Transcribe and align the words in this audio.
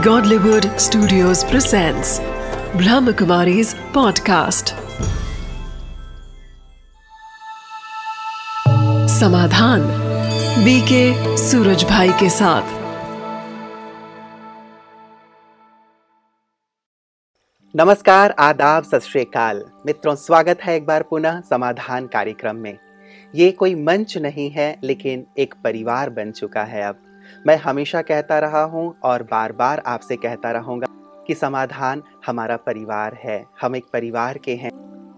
Godlywood 0.00 0.64
Studios 0.64 1.44
presents 1.44 2.20
Brahmakumari's 2.72 3.74
podcast. 3.74 4.70
Samadhan 9.08 9.80
BK 10.64 11.36
Suraj 11.36 11.84
Bhai 11.84 12.08
के 12.08 12.30
साथ। 12.30 12.62
नमस्कार, 17.76 18.30
आदाब, 18.30 18.84
सत 18.84 19.00
श्रीकाल 19.00 19.64
मित्रों, 19.86 20.14
स्वागत 20.14 20.58
है 20.62 20.76
एक 20.76 20.86
बार 20.86 21.02
पुनः 21.02 21.40
समाधान 21.40 22.06
कार्यक्रम 22.06 22.56
में। 22.56 22.78
ये 23.34 23.50
कोई 23.50 23.74
मंच 23.74 24.18
नहीं 24.18 24.50
है, 24.50 24.78
लेकिन 24.84 25.26
एक 25.38 25.54
परिवार 25.64 26.10
बन 26.10 26.32
चुका 26.32 26.62
है 26.62 26.82
अब। 26.82 27.09
मैं 27.46 27.56
हमेशा 27.56 28.00
कहता 28.02 28.38
रहा 28.38 28.62
हूँ 28.62 28.94
और 29.04 29.22
बार 29.22 29.52
बार 29.52 29.82
आपसे 29.86 30.16
कहता 30.16 30.50
रहूँगा 30.50 30.86
कि 31.26 31.34
समाधान 31.34 32.02
हमारा 32.26 32.56
परिवार 32.56 33.14
है। 33.14 33.44
हम 33.60 33.76
एक 33.76 33.84
परिवार 33.92 34.38
के 34.38 34.54
हैं। 34.54 34.70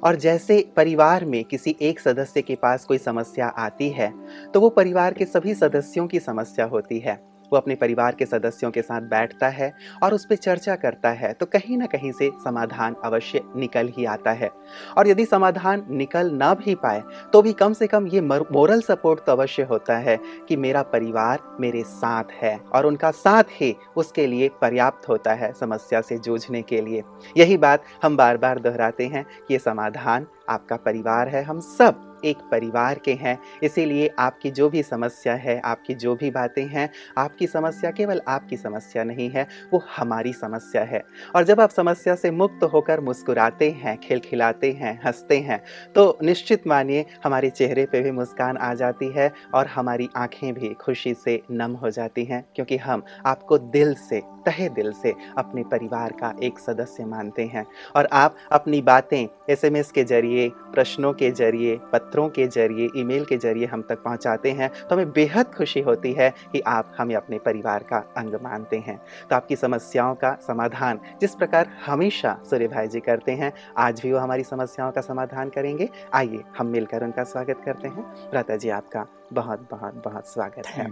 और 0.04 0.16
जैसे 0.16 0.60
परिवार 0.76 1.24
में 1.24 1.42
किसी 1.44 1.74
एक 1.82 2.00
सदस्य 2.00 2.42
के 2.42 2.54
पास 2.54 2.84
कोई 2.84 2.98
समस्या 2.98 3.48
आती 3.48 3.88
है 3.90 4.12
तो 4.54 4.60
वो 4.60 4.68
परिवार 4.70 5.14
के 5.14 5.24
सभी 5.24 5.54
सदस्यों 5.54 6.06
की 6.06 6.20
समस्या 6.20 6.66
होती 6.66 6.98
है। 6.98 7.14
वो 7.52 7.58
अपने 7.58 7.74
परिवार 7.74 8.14
के 8.14 8.26
सदस्यों 8.26 8.70
के 8.70 8.82
साथ 8.82 9.00
बैठता 9.10 9.48
है 9.50 9.72
और 10.02 10.14
उस 10.14 10.24
पर 10.26 10.36
चर्चा 10.36 10.76
करता 10.76 11.10
है 11.12 11.32
तो 11.32 11.46
कहीं 11.46 11.76
ना 11.78 11.86
कहीं 11.86 12.12
से 12.12 12.30
समाधान 12.44 12.96
अवश्य 13.04 13.40
निकल 13.56 13.88
ही 13.88 14.04
आता 14.06 14.30
है। 14.32 14.50
और 14.98 15.08
यदि 15.08 15.24
समाधान 15.24 15.84
निकल 15.90 16.30
ना 16.32 16.52
भी 16.54 16.74
पाए 16.74 17.02
तो 17.32 17.42
भी 17.42 17.52
कम 17.52 17.72
से 17.72 17.86
कम 17.86 18.06
ये 18.06 18.20
मोरल 18.20 18.80
सपोर्ट 18.80 19.20
तो 19.26 19.32
अवश्य 19.32 19.62
होता 19.62 19.96
है 19.98 20.18
कि 20.48 20.56
मेरा 20.56 20.82
परिवार 20.92 21.40
मेरे 21.60 21.82
साथ 21.84 22.32
है 22.42 22.56
और 22.74 22.86
उनका 22.86 23.10
साथ 23.10 23.50
ही 23.52 23.74
उसके 23.96 24.26
लिए 24.26 24.48
पर्याप्त 24.60 25.08
होता 25.08 25.32
है 25.34 25.52
समस्या 25.52 26.00
से 26.00 26.18
जूझने 26.18 26.62
के 26.62 26.80
लिए। 26.80 27.02
यही 27.36 27.56
बात 27.56 27.84
हम 28.02 28.16
बार 28.16 28.36
बार 28.36 28.58
दोहराते 28.58 29.06
हैं 29.06 29.24
कि 29.24 29.54
ये 29.54 29.58
समाधान 29.58 30.26
आपका 30.48 30.76
परिवार 30.76 31.28
है, 31.28 31.42
हम 31.42 31.60
सब 31.60 32.08
एक 32.24 32.38
परिवार 32.50 32.98
के 32.98 33.12
हैं। 33.14 33.38
इसीलिए 33.62 34.10
आपकी 34.18 34.50
जो 34.50 34.68
भी 34.70 34.82
समस्या 34.82 35.34
है, 35.34 35.60
आपकी 35.60 35.94
जो 35.94 36.14
भी 36.14 36.30
बातें 36.30 36.66
हैं, 36.66 36.88
आपकी 37.18 37.46
समस्या 37.46 37.90
केवल 37.90 38.20
आपकी 38.28 38.56
समस्या 38.56 39.04
नहीं 39.04 39.28
है, 39.30 39.46
वो 39.72 39.82
हमारी 39.96 40.32
समस्या 40.32 40.82
है। 40.82 41.02
और 41.36 41.44
जब 41.44 41.60
आप 41.60 41.70
समस्या 41.70 42.14
से 42.14 42.30
मुक्त 42.30 42.64
होकर 42.64 43.00
मुस्कुराते 43.00 43.70
हैं, 43.72 43.96
खिलखिलाते 43.98 44.70
हैं, 44.72 45.00
हँसते 45.04 45.38
हैं 45.38 45.62
तो 45.94 46.18
निश्चित 46.22 46.66
मानिए 46.66 47.04
हमारे 47.24 47.50
चेहरे 47.50 47.86
पे 47.86 48.00
भी 48.00 48.10
मुस्कान 48.10 48.56
आ 48.56 48.72
जाती 48.74 49.10
है 49.12 49.30
और 49.54 49.66
हमारी 49.66 50.08
आँखें 50.16 50.52
भी 50.54 50.74
खुशी 50.74 51.14
से 51.14 51.40
नम 51.50 51.72
हो 51.72 51.90
जाती 51.90 52.24
हैं, 52.24 52.44
क्योंकि 52.54 52.76
हम 52.76 53.02
आपको 53.26 53.58
दिल 53.58 53.94
से, 53.94 54.20
तहे 54.46 54.68
दिल 54.68 54.92
से 54.92 55.14
अपने 55.38 55.62
परिवार 55.64 56.12
का 56.12 56.34
एक 56.42 56.58
सदस्य 56.58 57.04
मानते 57.04 57.44
हैं। 57.44 57.64
और 57.96 58.08
आप 58.12 58.36
अपनी 58.52 58.80
बातें 58.82 59.26
एसएमएस 59.50 59.90
के 59.90 60.04
ज़रिए 60.04 60.50
प्रश्नों 60.72 61.12
के 61.12 61.30
ज़रिए 61.30 61.78
पत्रों 61.92 62.28
के 62.28 62.46
ज़रिए 62.48 62.88
ईमेल 62.96 63.24
के 63.24 63.36
ज़रिए 63.36 63.66
हम 63.66 63.82
तक 63.82 64.02
पहुंचाते 64.02 64.50
हैं। 64.50 64.70
तो 64.80 64.94
हमें 64.94 65.10
बेहद 65.12 65.54
खुशी 65.54 65.80
होती 65.80 66.12
है 66.12 66.28
कि 66.52 66.60
आप 66.60 66.92
हमें 66.98 67.14
अपने 67.14 67.38
परिवार 67.38 67.82
का 67.82 67.98
अंग 68.16 68.34
मानते 68.42 68.78
हैं। 68.78 68.96
तो 69.30 69.36
आपकी 69.36 69.56
समस्याओं 69.56 70.14
का 70.14 70.36
समाधान 70.46 71.00
जिस 71.20 71.34
प्रकार 71.34 71.68
हमेशा 71.86 72.36
सूर्य 72.50 72.68
भाई 72.68 72.88
जी 72.88 73.00
करते 73.00 73.32
हैं 73.32 73.52
आज 73.78 74.00
भी 74.02 74.12
वो 74.12 74.18
हमारी 74.18 74.44
समस्याओं 74.44 74.92
का 74.92 75.00
समाधान 75.00 75.48
करेंगे। 75.48 75.88
आइए 76.14 76.42
हम 76.58 76.66
मिलकर 76.66 77.04
उनका 77.04 77.24
स्वागत 77.24 77.62
करते 77.64 77.88
हैं। 77.88 78.02
प्राता 78.30 78.56
जी 78.56 78.68
आपका 78.70 79.06
बहुत 79.32 79.68
बहुत 79.70 80.02
बहुत 80.04 80.28
स्वागत 80.28 80.66
है। 80.66 80.90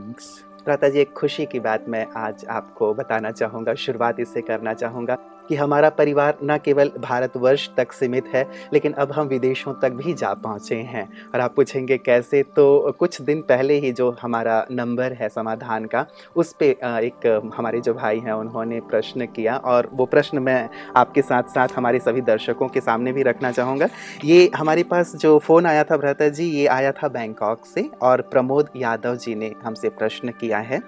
प्राता 0.65 0.89
जी 0.89 0.99
एक 1.01 1.13
खुशी 1.13 1.47
की 1.47 1.61
बात 1.61 1.89
मैं 1.89 2.07
आज 2.19 2.45
आपको 2.51 2.93
बताना 2.95 3.31
चाहूँगा 3.33 3.75
शुरुआत 3.77 4.21
इससे 4.21 4.41
करना 4.43 4.75
चाहूँगा। 4.75 5.17
कि 5.51 5.57
हमारा 5.57 5.89
परिवार 5.91 6.39
न 6.45 6.57
केवल 6.59 6.91
भारतवर्ष 7.01 7.69
तक 7.77 7.93
सीमित 7.93 8.27
है, 8.35 8.47
लेकिन 8.73 8.93
अब 8.95 9.13
हम 9.13 9.27
विदेशों 9.27 9.73
तक 9.75 9.93
भी 9.95 10.13
जा 10.15 10.33
पहुँचे 10.37 10.77
हैं। 10.85 11.05
और 11.35 11.41
आप 11.41 11.55
पूछेंगे 11.57 11.99
कैसे 11.99 12.43
तो 12.57 12.95
कुछ 12.99 13.21
दिन 13.23 13.41
पहले 13.43 13.79
ही 13.79 13.91
जो 13.93 14.11
हमारा 14.23 14.65
नंबर 14.71 15.13
है 15.13 15.29
समाधान 15.29 15.85
का, 15.85 16.07
उस 16.37 16.53
पर 16.53 16.65
एक, 17.03 17.27
हमारे 17.57 17.81
जो 17.81 17.95
भाई 17.95 18.19
हैं, 18.19 18.33
उन्होंने 18.33 18.81
प्रश्न 18.91 19.27
किया, 19.27 19.57
और 19.57 19.89
वो 19.93 20.07
प्रश्न 20.07 20.39
मैं 20.41 20.69
आपके 20.97 21.23
साथ 21.23 21.51
साथ 21.51 21.69
हमारे 21.77 21.99
सभी 21.99 22.21
दर्शकों 22.23 22.69
के 22.69 22.81
सामने 22.81 23.13
भी 23.13 23.23
रखना 23.23 23.53
चाहूँगा। 23.53 23.89
ये 24.25 24.51
हमारे 24.57 24.83
पास 24.85 25.15
जो 25.17 25.39
फ़ोन 25.41 25.67
आया 25.67 25.85
था 25.85 25.97
भ्रता 25.97 26.29
जी, 26.29 26.45
ये 26.45 26.67
आया 26.69 26.93
था 26.93 27.09
बैंकॉक 27.11 27.67
से, 27.67 27.89
और 28.03 28.21
प्रमोद 28.23 28.71
यादव 28.77 29.17
जी 29.17 29.35
ने 29.35 29.53
हमसे 29.65 29.89
प्रश्न 29.91 30.33
किया 30.41 30.59
है 30.61 30.81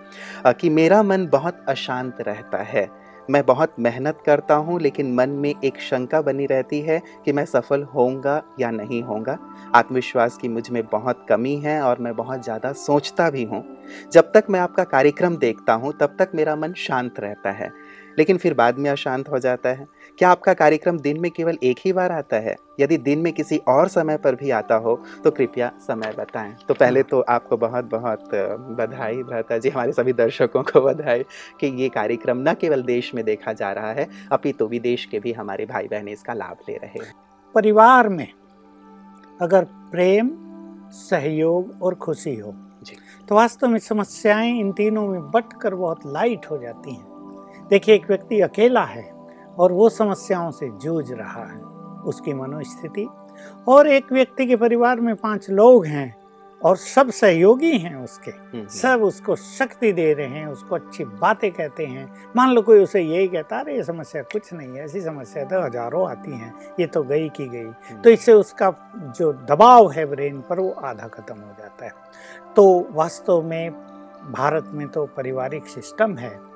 कि 0.48 0.70
मेरा 0.70 1.02
मन 1.02 1.26
बहुत 1.26 1.64
अशांत 1.68 2.20
रहता 2.20 2.62
है। 2.64 2.88
मैं 3.30 3.44
बहुत 3.46 3.74
मेहनत 3.78 4.22
करता 4.26 4.54
हूँ, 4.54 4.80
लेकिन 4.80 5.14
मन 5.14 5.30
में 5.30 5.54
एक 5.64 5.80
शंका 5.80 6.20
बनी 6.22 6.46
रहती 6.46 6.80
है 6.80 7.00
कि 7.24 7.32
मैं 7.32 7.44
सफल 7.44 7.82
होऊँगा 7.82 8.42
या 8.60 8.70
नहीं 8.70 9.02
होऊँगा। 9.02 9.38
आत्मविश्वास 9.74 10.36
की 10.36 10.48
मुझमें 10.48 10.82
बहुत 10.86 11.26
कमी 11.28 11.56
है 11.56 11.80
और 11.82 11.98
मैं 11.98 12.14
बहुत 12.16 12.42
ज़्यादा 12.44 12.72
सोचता 12.72 13.30
भी 13.30 13.44
हूँ। 13.44 13.64
जब 14.12 14.32
तक 14.32 14.44
मैं 14.50 14.60
आपका 14.60 14.84
कार्यक्रम 14.84 15.36
देखता 15.36 15.72
हूँ, 15.72 15.92
तब 15.92 16.16
तक 16.18 16.30
मेरा 16.34 16.56
मन 16.56 16.72
शांत 16.72 17.20
रहता 17.20 17.50
है। 17.50 17.72
लेकिन 18.18 18.36
फिर 18.36 18.54
बाद 18.54 18.78
में 18.78 18.90
अशांत 18.90 19.28
हो 19.28 19.38
जाता 19.38 19.68
है। 19.68 19.86
क्या 20.18 20.30
आपका 20.30 20.52
कार्यक्रम 20.54 20.98
दिन 20.98 21.20
में 21.20 21.30
केवल 21.30 21.58
एक 21.62 21.78
ही 21.84 21.92
बार 21.92 22.12
आता 22.12 22.36
है? 22.36 22.54
यदि 22.80 22.96
दिन 22.98 23.18
में 23.18 23.32
किसी 23.32 23.56
और 23.68 23.88
समय 23.88 24.16
पर 24.16 24.34
भी 24.34 24.50
आता 24.50 24.74
हो 24.76 24.94
तो 25.24 25.30
कृपया 25.30 25.70
समय 25.80 26.14
बताएँ। 26.18 26.54
तो 26.68 26.74
पहले 26.74 27.02
तो 27.02 27.20
आपको 27.20 27.56
बहुत 27.56 27.84
बहुत 27.84 28.28
बधाई 28.78 29.22
भ्राता 29.22 29.58
जी 29.58 29.68
हमारे 29.68 29.92
सभी 29.92 30.12
दर्शकों 30.12 30.62
को 30.62 30.80
बधाई 30.80 31.24
कि 31.60 31.66
ये 31.82 31.88
कार्यक्रम 31.88 32.42
न 32.48 32.54
केवल 32.54 32.82
देश 32.82 33.14
में 33.14 33.24
देखा 33.24 33.52
जा 33.52 33.72
रहा 33.72 33.92
है 33.92 34.08
अपितु 34.32 34.66
विदेश 34.66 35.04
के 35.04 35.20
भी 35.20 35.32
हमारे 35.32 35.66
भाई 35.66 35.88
बहन 35.88 36.08
इसका 36.08 36.34
लाभ 36.34 36.56
ले 36.68 36.76
रहे 36.76 37.04
हैं। 37.04 37.12
परिवार 37.54 38.08
में 38.08 38.26
अगर 39.40 39.64
प्रेम 39.92 40.30
सहयोग 40.92 41.82
और 41.82 41.94
खुशी 41.94 42.34
हो 42.36 42.54
तो 43.28 43.34
वास्तव 43.34 43.68
में 43.68 43.78
समस्याएँ 43.78 44.58
इन 44.60 44.72
तीनों 44.72 45.06
में 45.08 45.30
बट 45.30 45.52
कर 45.62 45.74
बहुत 45.74 46.00
लाइट 46.06 46.46
हो 46.50 46.58
जाती 46.58 46.94
हैं। 46.94 47.11
देखिए 47.72 47.94
एक 47.94 48.06
व्यक्ति 48.08 48.40
अकेला 48.40 48.84
है 48.84 49.02
और 49.58 49.72
वो 49.72 49.88
समस्याओं 49.88 50.50
से 50.50 50.68
जूझ 50.78 51.12
रहा 51.12 51.44
है 51.44 51.60
उसकी 52.04 52.34
मनोस्थिति। 52.34 53.08
और 53.68 53.86
एक 53.86 54.12
व्यक्ति 54.12 54.46
के 54.46 54.56
परिवार 54.56 55.00
में 55.00 55.14
पाँच 55.16 55.48
लोग 55.50 55.86
हैं 55.86 56.14
और 56.60 56.76
सब 56.76 57.10
सहयोगी 57.10 57.78
हैं 57.78 57.94
उसके। 57.96 58.30
हम्म, 58.30 58.58
हम्म। 58.58 58.68
सब 58.68 59.02
उसको 59.02 59.36
शक्ति 59.36 59.92
दे 59.92 60.12
रहे 60.14 60.26
हैं 60.26 60.46
उसको 60.46 60.74
अच्छी 60.74 61.04
बातें 61.04 61.50
कहते 61.52 61.86
हैं। 61.86 62.06
मान 62.36 62.50
लो 62.50 62.62
कोई 62.62 62.82
उसे 62.82 63.00
यही 63.00 63.28
कहता 63.28 63.60
अरे 63.60 63.76
ये 63.76 63.84
समस्या 63.84 64.22
कुछ 64.22 64.52
नहीं 64.52 64.68
है 64.68 64.84
ऐसी 64.84 65.00
समस्या 65.00 65.44
तो 65.44 65.62
हज़ारों 65.62 66.10
आती 66.10 66.32
हैं 66.32 66.54
ये 66.80 66.86
तो 66.86 67.02
गई 67.02 67.28
की 67.28 67.48
गई। 67.48 67.64
हम्म। 67.64 68.00
तो 68.02 68.10
इससे 68.10 68.32
उसका 68.32 68.74
जो 69.18 69.32
दबाव 69.32 69.90
है 69.90 70.06
ब्रेन 70.06 70.40
पर 70.40 70.60
वो 70.60 70.70
आधा 70.84 71.08
खत्म 71.08 71.34
हो 71.34 71.56
जाता 71.58 71.84
है। 71.84 71.92
तो 72.56 72.88
वास्तव 72.92 73.42
में 73.42 73.70
भारत 74.32 74.70
में 74.74 74.88
तो 74.88 75.06
पारिवारिक 75.06 75.66
सिस्टम 75.66 76.16
है 76.16 76.51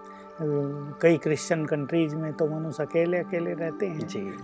कई 1.02 1.16
क्रिश्चियन 1.16 1.66
कंट्रीज़ 1.66 2.16
में 2.16 2.32
तो 2.32 2.48
मनुष्य 2.48 2.82
अकेले 2.82 3.18
अकेले 3.18 3.54
रहते 3.54 3.86
हैं। 3.86 4.06
जी। 4.06 4.34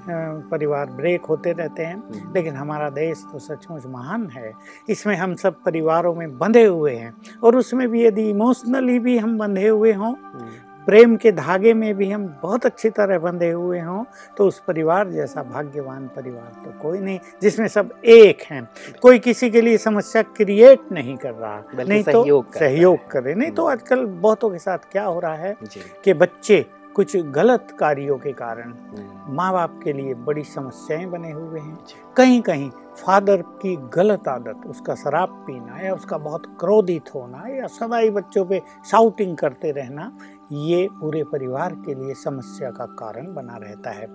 परिवार 0.50 0.86
ब्रेक 0.86 1.24
होते 1.24 1.52
रहते 1.52 1.82
हैं। 1.82 1.96
हम्म। 1.96 2.34
लेकिन 2.34 2.54
हमारा 2.54 2.90
देश 2.90 3.26
तो 3.32 3.38
सचमुच 3.38 3.86
महान 3.86 4.26
है। 4.26 4.52
इसमें 4.88 5.16
हम 5.16 5.34
सब 5.34 5.54
परिवारों 5.64 6.14
में 6.14 6.38
बंधे 6.38 6.64
हुए 6.64 6.94
हैं। 6.94 7.14
और 7.44 7.56
उसमें 7.56 7.88
भी 7.88 8.04
यदि 8.04 8.30
इमोशनली 8.30 8.98
भी 8.98 9.18
हम 9.18 9.38
बंधे 9.38 9.68
हुए 9.68 9.92
हों 9.92 10.14
हम्म। 10.14 10.71
प्रेम 10.86 11.16
के 11.16 11.32
धागे 11.32 11.74
में 11.74 11.94
भी 11.94 12.10
हम 12.10 12.26
बहुत 12.42 12.66
अच्छी 12.66 12.90
तरह 12.90 13.18
बंधे 13.18 13.50
हुए 13.50 13.80
हों 13.80 14.04
तो 14.36 14.46
उस 14.46 14.58
परिवार 14.58 15.10
जैसा 15.10 15.42
भाग्यवान 15.42 16.06
परिवार 16.06 16.62
तो 16.64 16.72
कोई 16.82 16.98
नहीं 16.98 17.18
जिसमें 17.42 17.68
सब 17.68 17.94
एक 18.04 18.42
हैं। 18.50 18.68
कोई 19.02 19.18
किसी 19.18 19.50
के 19.50 19.60
लिए 19.60 19.78
समस्या 19.78 20.22
क्रिएट 20.36 20.92
नहीं 20.92 21.16
कर 21.16 21.32
रहा 21.32 21.84
नहीं 21.84 22.02
तो 22.02 22.24
सहयोग 22.54 23.10
करे। 23.10 23.34
नहीं 23.34 23.50
तो 23.50 23.66
आजकल 23.66 24.04
बहुतों 24.04 24.50
के 24.50 24.58
साथ 24.58 24.78
क्या 24.92 25.04
हो 25.04 25.18
रहा 25.20 25.34
है 25.34 25.56
कि 26.04 26.12
बच्चे 26.14 26.64
कुछ 26.94 27.16
गलत 27.16 27.76
कार्यों 27.78 28.16
के 28.18 28.32
कारण 28.32 28.70
हम्म। 28.70 29.34
माँ 29.34 29.52
बाप 29.52 29.80
के 29.84 29.92
लिए 29.92 30.14
बड़ी 30.14 30.42
समस्याएँ 30.44 31.06
बने 31.06 31.30
हुए 31.30 31.60
हैं। 31.60 31.78
कहीं 32.16 32.40
कहीं 32.42 32.70
फादर 32.96 33.42
की 33.62 33.74
गलत 33.94 34.28
आदत 34.28 34.66
उसका 34.66 34.94
शराब 34.94 35.28
पीना 35.46 35.80
या 35.80 35.94
उसका 35.94 36.18
बहुत 36.18 36.46
क्रोधित 36.60 37.14
होना 37.14 37.44
या 37.48 37.66
सदा 37.66 38.00
बच्चों 38.10 38.44
पे 38.44 38.60
शाउटिंग 38.90 39.36
करते 39.36 39.70
रहना 39.72 40.12
ये 40.50 40.86
पूरे 41.00 41.22
परिवार 41.24 41.74
के 41.76 41.94
लिए 41.94 42.14
समस्या 42.14 42.70
का 42.70 42.86
कारण 42.94 43.32
बना 43.34 43.56
रहता 43.56 43.90
है 43.90 44.06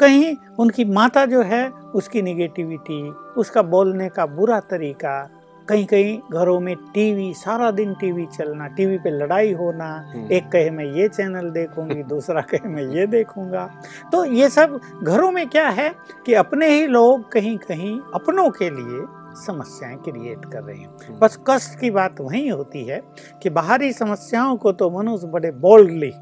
कहीं 0.00 0.34
उनकी 0.58 0.84
माता 0.90 1.24
जो 1.26 1.42
है 1.44 1.68
उसकी 1.94 2.22
निगेटिविटी 2.22 3.02
उसका 3.36 3.62
बोलने 3.64 4.08
का 4.08 4.26
बुरा 4.28 4.60
तरीका 4.70 5.20
कहीं 5.68 5.84
कहीं 5.86 6.18
घरों 6.32 6.58
में 6.60 6.74
टीवी 6.94 7.32
सारा 7.34 7.70
दिन 7.70 7.94
टीवी 7.94 8.26
चलना 8.28 8.66
टीवी 8.68 8.98
पे 8.98 9.10
लड़ाई 9.10 9.52
होना 9.52 9.86
हम्म। 10.06 10.30
एक 10.32 10.50
कहे 10.52 10.70
मैं 10.70 10.84
ये 10.86 11.08
चैनल 11.08 11.50
देखूँगी 11.50 12.02
दूसरा 12.08 12.40
कहे 12.44 12.68
मैं 12.68 12.82
ये 12.88 13.06
देखूँगा 13.08 13.66
तो 14.12 14.24
ये 14.24 14.48
सब 14.50 14.78
घरों 15.02 15.30
में 15.30 15.46
क्या 15.48 15.68
है 15.70 15.88
कि 16.26 16.34
अपने 16.34 16.68
ही 16.70 16.86
लोग 16.88 17.30
कहीं 17.32 17.56
कहीं 17.60 17.98
अपनों 18.14 18.48
के 18.50 18.70
लिए 18.70 19.04
समस्याएँ 19.34 19.96
क्रिएट 19.96 20.44
कर 20.44 20.62
रहे 20.62 20.76
हैं। 20.76 20.88
हम्म। 20.88 21.18
बस 21.18 21.38
कष्ट 21.46 21.78
की 21.78 21.90
बात 21.90 22.20
वही 22.20 22.48
होती 22.48 22.84
है 22.84 23.02
कि 23.42 23.50
बाहरी 23.50 23.92
समस्याओं 23.92 24.56
को 24.56 24.72
तो 24.72 24.90
मनुष्य 24.90 25.26
बड़े 25.26 25.50
बोल्डली 25.50 26.12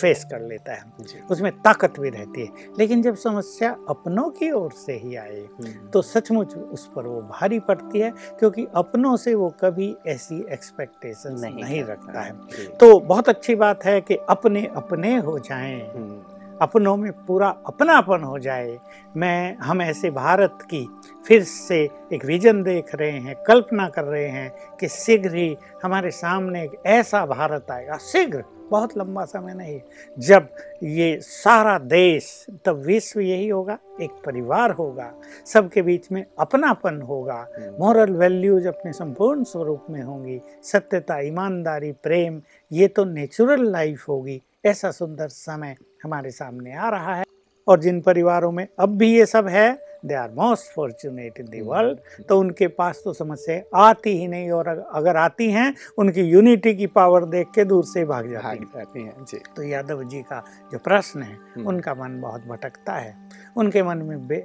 फेस 0.00 0.24
कर 0.24 0.40
लेता 0.40 0.72
है। 0.72 0.82
उसमें 1.30 1.52
ताकत 1.52 1.94
भी 2.00 2.10
रहती 2.10 2.40
है। 2.40 2.48
लेकिन 2.78 3.02
जब 3.02 3.14
समस्या 3.14 3.76
अपनों 3.88 4.30
की 4.30 4.50
ओर 4.50 4.72
से 4.72 4.92
ही 4.92 5.16
आए 5.16 5.40
हम्म, 5.40 5.88
तो 5.90 6.02
सचमुच 6.02 6.54
उस 6.54 6.90
पर 6.96 7.06
वो 7.06 7.22
भारी 7.22 7.58
पड़ती 7.58 7.98
है 7.98 8.10
क्योंकि 8.38 8.66
अपनों 8.74 9.16
से 9.16 9.34
वो 9.34 9.54
कभी 9.60 9.96
ऐसी 10.06 10.46
एक्सपेक्टेशन 10.50 11.36
नहीं, 11.40 11.64
नहीं 11.64 11.84
रखता। 11.84 12.20
है। 12.20 12.32
तो 12.80 13.00
बहुत 13.00 13.28
अच्छी 13.28 13.54
बात 13.54 13.84
है 13.84 14.00
कि 14.00 14.16
अपने 14.28 14.66
अपने 14.66 15.16
हो 15.16 15.38
जाएँ। 15.38 15.92
हम्म, 15.96 16.35
अपनों 16.62 16.96
में 16.96 17.10
पूरा 17.26 17.48
अपनापन 17.66 18.22
हो 18.22 18.38
जाए। 18.38 18.78
मैं 19.16 19.56
हम 19.56 19.82
ऐसे 19.82 20.10
भारत 20.10 20.58
की 20.62 20.86
फिर 21.26 21.42
से 21.42 21.78
एक 22.12 22.24
विजन 22.24 22.62
देख 22.62 22.94
रहे 22.94 23.10
हैं 23.10 23.34
कल्पना 23.46 23.88
कर 23.88 24.04
रहे 24.04 24.28
हैं 24.28 24.76
कि 24.80 24.88
शीघ्र 24.88 25.34
ही 25.34 25.56
हमारे 25.82 26.10
सामने 26.10 26.62
एक 26.64 26.82
ऐसा 26.86 27.24
भारत 27.26 27.70
आएगा। 27.70 27.96
शीघ्र 27.96 28.44
बहुत 28.70 28.96
लंबा 28.98 29.24
समय 29.24 29.54
नहीं 29.54 29.80
जब 30.18 30.48
ये 30.82 31.18
सारा 31.22 31.78
देश 31.78 32.46
तब 32.64 32.82
विश्व 32.86 33.20
यही 33.20 33.48
होगा 33.48 33.78
एक 34.00 34.10
परिवार 34.26 34.70
होगा 34.70 35.12
सबके 35.46 35.82
बीच 35.82 36.10
में 36.12 36.24
अपनापन 36.38 37.00
होगा। 37.02 37.46
हम्म, 37.56 37.76
मॉरल 37.80 38.12
वैल्यूज़ 38.12 38.68
अपने 38.68 38.92
संपूर्ण 38.92 39.44
स्वरूप 39.44 39.86
में 39.90 40.02
होंगी 40.02 40.40
सत्यता 40.62 41.18
ईमानदारी 41.18 41.92
प्रेम 41.92 42.40
ये 42.72 42.88
तो 42.88 43.04
नेचुरल 43.04 43.70
लाइफ 43.70 44.08
होगी 44.08 44.42
ऐसा 44.66 44.90
सुंदर 44.90 45.28
समय 45.28 45.76
हमारे 46.06 46.30
सामने 46.32 46.72
आ 46.72 46.88
रहा 46.88 47.14
है 47.14 47.24
और 47.66 47.80
जिन 47.80 48.00
परिवारों 48.00 48.50
में 48.52 48.66
अब 48.80 48.96
भी 48.98 49.12
ये 49.12 49.26
सब 49.26 49.48
है 49.48 49.68
they 50.06 50.14
are 50.14 50.30
most 50.30 50.72
fortunate 50.72 51.40
in 51.40 51.46
the 51.46 51.60
world 51.60 52.24
तो 52.28 52.38
उनके 52.40 52.66
पास 52.66 53.00
तो 53.04 53.12
समस्या 53.12 53.78
आती 53.88 54.16
ही 54.18 54.26
नहीं 54.28 54.50
और 54.50 54.68
अगर 54.68 55.16
आती 55.16 55.50
हैं 55.50 55.74
उनकी 55.98 56.20
यूनिटी 56.20 56.74
की 56.74 56.86
पावर 56.86 57.24
देख 57.24 57.46
के 57.54 57.64
दूर 57.64 57.84
से 57.84 58.04
भाग 58.04 58.30
जाती 58.30 58.64
भाग 58.64 58.96
हैं। 58.96 59.24
जी। 59.24 59.38
तो 59.56 59.62
यादव 59.62 60.02
जी 60.04 60.22
का 60.22 60.44
जो 60.72 60.78
प्रश्न 60.78 61.22
है 61.22 61.36
हम्म। 61.56 61.66
उनका 61.66 61.94
मन 61.94 62.20
बहुत 62.20 62.46
भटकता 62.46 62.92
है। 62.92 63.14
उनके 63.56 63.82
मन 63.82 63.98
में 63.98 64.26
बे, 64.28 64.44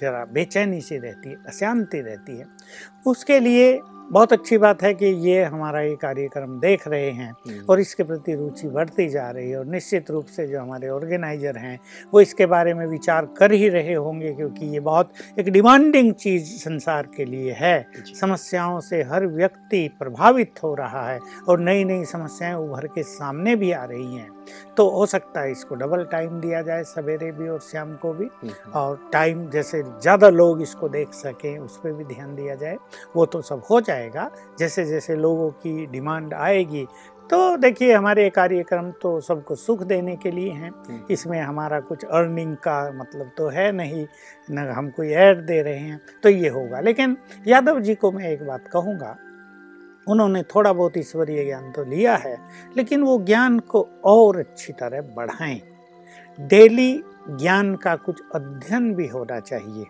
जरा 0.00 0.24
बेचैनी 0.32 0.80
सी 0.80 0.98
रहती 0.98 1.28
है 1.28 1.36
अशांति 1.46 2.00
रहती 2.00 2.38
है। 2.38 2.44
उसके 3.06 3.38
लिए 3.40 3.80
बहुत 4.12 4.32
अच्छी 4.32 4.56
बात 4.58 4.82
है 4.82 4.92
कि 4.94 5.06
ये 5.06 5.44
हमारा 5.44 5.80
ये 5.80 5.94
कार्यक्रम 5.96 6.58
देख 6.60 6.86
रहे 6.88 7.10
हैं 7.10 7.30
हम्म, 7.30 7.64
और 7.68 7.80
इसके 7.80 8.02
प्रति 8.02 8.34
रुचि 8.34 8.68
बढ़ती 8.68 9.08
जा 9.08 9.30
रही 9.30 9.50
है 9.50 9.58
और 9.58 9.66
निश्चित 9.66 10.10
रूप 10.10 10.26
से 10.26 10.46
जो 10.46 10.60
हमारे 10.60 10.88
ऑर्गेनाइजर 10.88 11.56
हैं 11.56 11.78
वो 12.14 12.20
इसके 12.20 12.46
बारे 12.46 12.74
में 12.74 12.86
विचार 12.86 13.26
कर 13.38 13.52
ही 13.52 13.68
रहे 13.68 13.94
होंगे 13.94 14.32
क्योंकि 14.32 14.61
ये 14.64 14.80
बहुत 14.80 15.12
एक 15.38 15.48
डिमांडिंग 15.48 16.12
चीज़ 16.14 16.50
संसार 16.58 17.06
के 17.16 17.24
लिए 17.24 17.52
है। 17.52 17.86
समस्याओं 18.14 18.78
से 18.80 19.02
हर 19.02 19.26
व्यक्ति 19.26 19.86
प्रभावित 19.98 20.62
हो 20.62 20.74
रहा 20.74 21.06
है 21.08 21.18
और 21.48 21.60
नई 21.60 21.84
नई 21.84 22.04
समस्याएँ 22.04 22.54
उभर 22.54 22.86
के 22.86 23.02
सामने 23.04 23.56
भी 23.56 23.72
आ 23.72 23.84
रही 23.84 24.14
हैं। 24.14 24.30
तो 24.76 24.88
हो 24.90 25.04
सकता 25.06 25.40
है 25.40 25.50
इसको 25.52 25.74
डबल 25.74 26.04
टाइम 26.04 26.40
दिया 26.40 26.60
जाए 26.62 26.82
सवेरे 26.84 27.30
भी 27.32 27.48
और 27.48 27.60
शाम 27.62 27.94
को 27.96 28.12
भी 28.12 28.28
और 28.74 29.10
टाइम 29.12 29.48
जैसे 29.50 29.82
ज़्यादा 29.82 30.28
लोग 30.30 30.62
इसको 30.62 30.88
देख 30.88 31.12
सकें 31.14 31.58
उस 31.58 31.76
पर 31.76 31.92
भी 31.92 32.04
ध्यान 32.04 32.34
दिया 32.36 32.54
जाए 32.54 32.76
वो 33.16 33.26
तो 33.26 33.40
सब 33.42 33.62
हो 33.70 33.80
जाएगा। 33.80 34.30
जैसे 34.58 34.84
जैसे 34.84 35.16
लोगों 35.16 35.50
की 35.62 35.86
डिमांड 35.86 36.34
आएगी 36.34 36.86
तो 37.30 37.56
देखिए 37.56 37.92
हमारे 37.94 38.28
कार्यक्रम 38.30 38.90
तो 39.02 39.20
सबको 39.20 39.54
सुख 39.54 39.82
देने 39.82 40.16
के 40.16 40.30
लिए 40.30 40.50
हैं। 40.50 41.06
इसमें 41.10 41.40
हमारा 41.40 41.78
कुछ 41.80 42.04
अर्निंग 42.04 42.56
का 42.56 42.76
मतलब 42.92 43.30
तो 43.36 43.48
है 43.48 43.70
नहीं 43.72 44.06
न 44.50 44.58
हम 44.68 44.90
कोई 44.90 45.08
ऐड 45.08 45.40
दे 45.46 45.60
रहे 45.62 45.78
हैं 45.78 46.00
तो 46.22 46.28
ये 46.28 46.48
होगा। 46.48 46.80
लेकिन 46.80 47.16
यादव 47.46 47.80
जी 47.80 47.94
को 47.94 48.12
मैं 48.12 48.28
एक 48.30 48.46
बात 48.46 48.68
कहूँगा 48.72 49.16
उन्होंने 50.06 50.42
थोड़ा 50.44 50.72
बहुत 50.72 50.96
ईश्वरीय 50.96 51.44
ज्ञान 51.44 51.70
तो 51.72 51.84
लिया 51.84 52.16
है 52.16 52.36
लेकिन 52.76 53.02
वो 53.02 53.18
ज्ञान 53.18 53.58
को 53.58 53.88
और 54.04 54.38
अच्छी 54.38 54.72
तरह 54.72 55.02
बढ़ाएँ। 55.16 55.60
डेली 56.38 56.92
ज्ञान 57.30 57.74
का 57.76 57.96
कुछ 57.96 58.22
अध्ययन 58.34 58.94
भी 58.94 59.06
होना 59.06 59.40
चाहिए। 59.40 59.84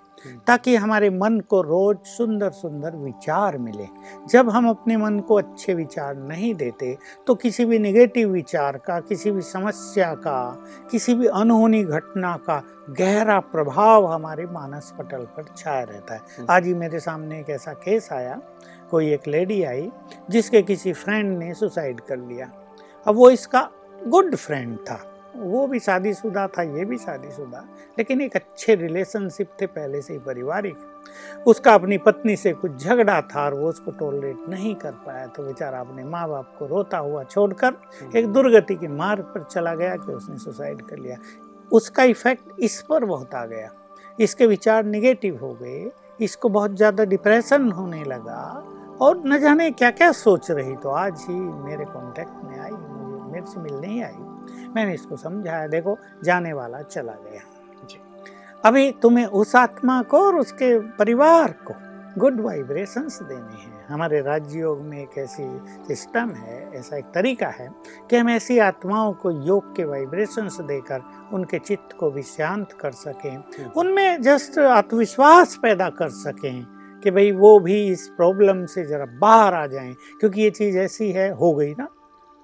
ताकि 0.46 0.76
हमारे 0.76 1.10
मन 1.10 1.38
को 1.40 1.60
रोज 1.62 1.96
सुंदर 2.06 2.50
सुंदर 2.50 2.96
विचार 2.96 3.58
मिले। 3.58 3.86
जब 4.28 4.50
हम 4.50 4.68
अपने 4.68 4.96
मन 4.96 5.18
को 5.20 5.34
अच्छे 5.34 5.74
विचार 5.74 6.16
नहीं 6.16 6.54
देते 6.54 6.96
तो 7.26 7.34
किसी 7.34 7.64
भी 7.64 7.78
निगेटिव 7.78 8.30
विचार 8.30 8.76
का 8.76 8.98
किसी 9.00 9.30
भी 9.30 9.42
समस्या 9.42 10.12
का 10.16 10.64
किसी 10.90 11.14
भी 11.14 11.26
अनहोनी 11.26 11.82
घटना 11.84 12.36
का 12.36 12.62
गहरा 12.90 13.38
प्रभाव 13.40 14.06
हमारे 14.06 14.46
मानस 14.46 14.92
पटल 14.98 15.24
पर 15.36 15.44
छाया 15.56 15.82
रहता 15.82 16.14
है। 16.14 16.46
आज 16.50 16.66
ही 16.66 16.74
मेरे 16.74 17.00
सामने 17.00 17.40
एक 17.40 17.50
ऐसा 17.50 17.72
केस 17.74 18.08
आया। 18.12 18.40
कोई 18.90 19.12
एक 19.12 19.28
लेडी 19.28 19.62
आई 19.62 19.90
जिसके 20.30 20.62
किसी 20.62 20.92
फ्रेंड 20.92 21.38
ने 21.38 21.54
सुसाइड 21.54 22.00
कर 22.00 22.18
लिया। 22.18 22.50
अब 23.06 23.14
वो 23.14 23.30
इसका 23.30 23.68
गुड 24.06 24.36
फ्रेंड 24.36 24.76
था। 24.80 25.00
वो 25.36 25.66
भी 25.66 25.78
शादीशुदा 25.80 26.46
था 26.48 26.62
ये 26.62 26.84
भी 26.84 26.98
शादीशुदा। 26.98 27.64
लेकिन 27.98 28.20
एक 28.20 28.36
अच्छे 28.36 28.74
रिलेशनशिप 28.74 29.50
थे 29.60 29.66
पहले 29.66 30.00
से 30.02 30.12
ही 30.12 30.18
पारिवारिक। 30.18 31.44
उसका 31.46 31.74
अपनी 31.74 31.98
पत्नी 31.98 32.36
से 32.36 32.52
कुछ 32.52 32.84
झगड़ा 32.84 33.20
था 33.20 33.44
और 33.44 33.54
वो 33.54 33.68
उसको 33.68 33.90
टॉलरेट 33.90 34.48
नहीं 34.48 34.74
कर 34.74 34.92
पाया। 35.06 35.26
तो 35.26 35.42
बेचारा 35.42 35.80
अपने 35.80 36.04
माँ 36.04 36.28
बाप 36.28 36.54
को 36.58 36.66
रोता 36.66 36.98
हुआ 36.98 37.22
छोड़कर 37.24 37.76
एक 38.16 38.26
दुर्गति 38.26 38.74
के 38.74 38.88
मार्ग 38.88 39.22
पर 39.24 39.44
चला 39.44 39.74
गया 39.74 39.96
कि 39.96 40.12
उसने 40.12 40.38
सुसाइड 40.38 40.82
कर 40.82 40.98
लिया। 40.98 41.16
उसका 41.72 42.02
इफ़ेक्ट 42.02 42.60
इस 42.60 42.80
पर 42.82 43.04
बहुत 43.04 43.34
आ 43.34 43.44
गया। 43.46 43.70
इसके 44.18 44.46
विचार 44.46 44.84
निगेटिव 44.84 45.38
हो 45.42 45.52
गए। 45.54 45.90
इसको 46.20 46.48
बहुत 46.48 46.76
ज़्यादा 46.76 47.04
डिप्रेशन 47.04 47.70
होने 47.70 48.02
लगा। 48.04 48.42
और 49.00 49.22
न 49.26 49.38
जाने 49.38 49.70
क्या 49.70 49.90
क्या 49.90 50.10
सोच 50.12 50.50
रही। 50.50 50.76
तो 50.76 50.88
आज 50.88 51.24
ही 51.28 51.34
मेरे 51.34 51.84
कांटेक्ट 51.84 52.44
में 52.44 52.58
आई। 52.58 52.70
मुझे 52.70 53.32
मेरे 53.32 53.46
से 53.46 53.60
मिलने 53.60 53.86
ही 53.86 54.02
आई। 54.02 54.31
मैंने 54.76 54.94
इसको 54.94 55.16
समझाया 55.16 55.66
देखो 55.66 55.98
जाने 56.24 56.52
वाला 56.52 56.82
चला 56.82 57.12
गया। 57.12 57.40
जी। 57.90 57.98
अभी 58.64 58.92
तुम्हें 58.92 59.26
उस 59.26 59.56
आत्मा 59.56 60.02
को 60.02 60.18
और 60.18 60.36
उसके 60.36 60.78
परिवार 60.78 61.52
को 61.52 61.74
गुड 62.20 62.40
वाइब्रेशंस 62.40 63.22
देने 63.22 63.62
हैं। 63.62 63.86
हमारे 63.88 64.20
राजयोग 64.20 64.80
में 64.80 65.02
एक 65.02 65.18
ऐसी 65.18 65.60
सिस्टम 65.68 66.30
है 66.30 66.72
ऐसा 66.74 66.96
एक 66.96 67.04
तरीका 67.04 67.48
है 67.48 67.70
कि 68.10 68.16
हम 68.16 68.28
ऐसी 68.28 68.58
आत्माओं 68.58 69.12
को 69.12 69.30
योग 69.30 69.76
के 69.76 69.84
वाइब्रेशंस 69.84 70.60
देकर 70.60 71.02
उनके 71.32 71.58
चित्त 71.58 71.96
को 72.00 72.10
भी 72.10 72.22
शांत 72.22 72.72
कर 72.72 72.90
सकें। 72.90 73.44
उनमें 73.76 74.22
जस्ट 74.22 74.58
आत्मविश्वास 74.58 75.58
पैदा 75.62 75.88
कर 75.90 76.08
सकें 76.08 76.66
कि 77.04 77.10
भाई 77.10 77.32
वो 77.32 77.60
भी 77.60 77.88
इस 77.88 78.08
प्रॉब्लम 78.08 78.66
से 78.66 78.84
ज़रा 78.84 79.04
बाहर 79.04 79.54
आ 79.54 79.66
जाएँ 79.66 79.96
क्योंकि 80.20 80.42
ये 80.42 80.50
चीज़ 80.50 80.78
ऐसी 80.78 81.12
है 81.12 81.32
हो 81.32 81.54
गई 81.54 81.74
ना? 81.78 81.88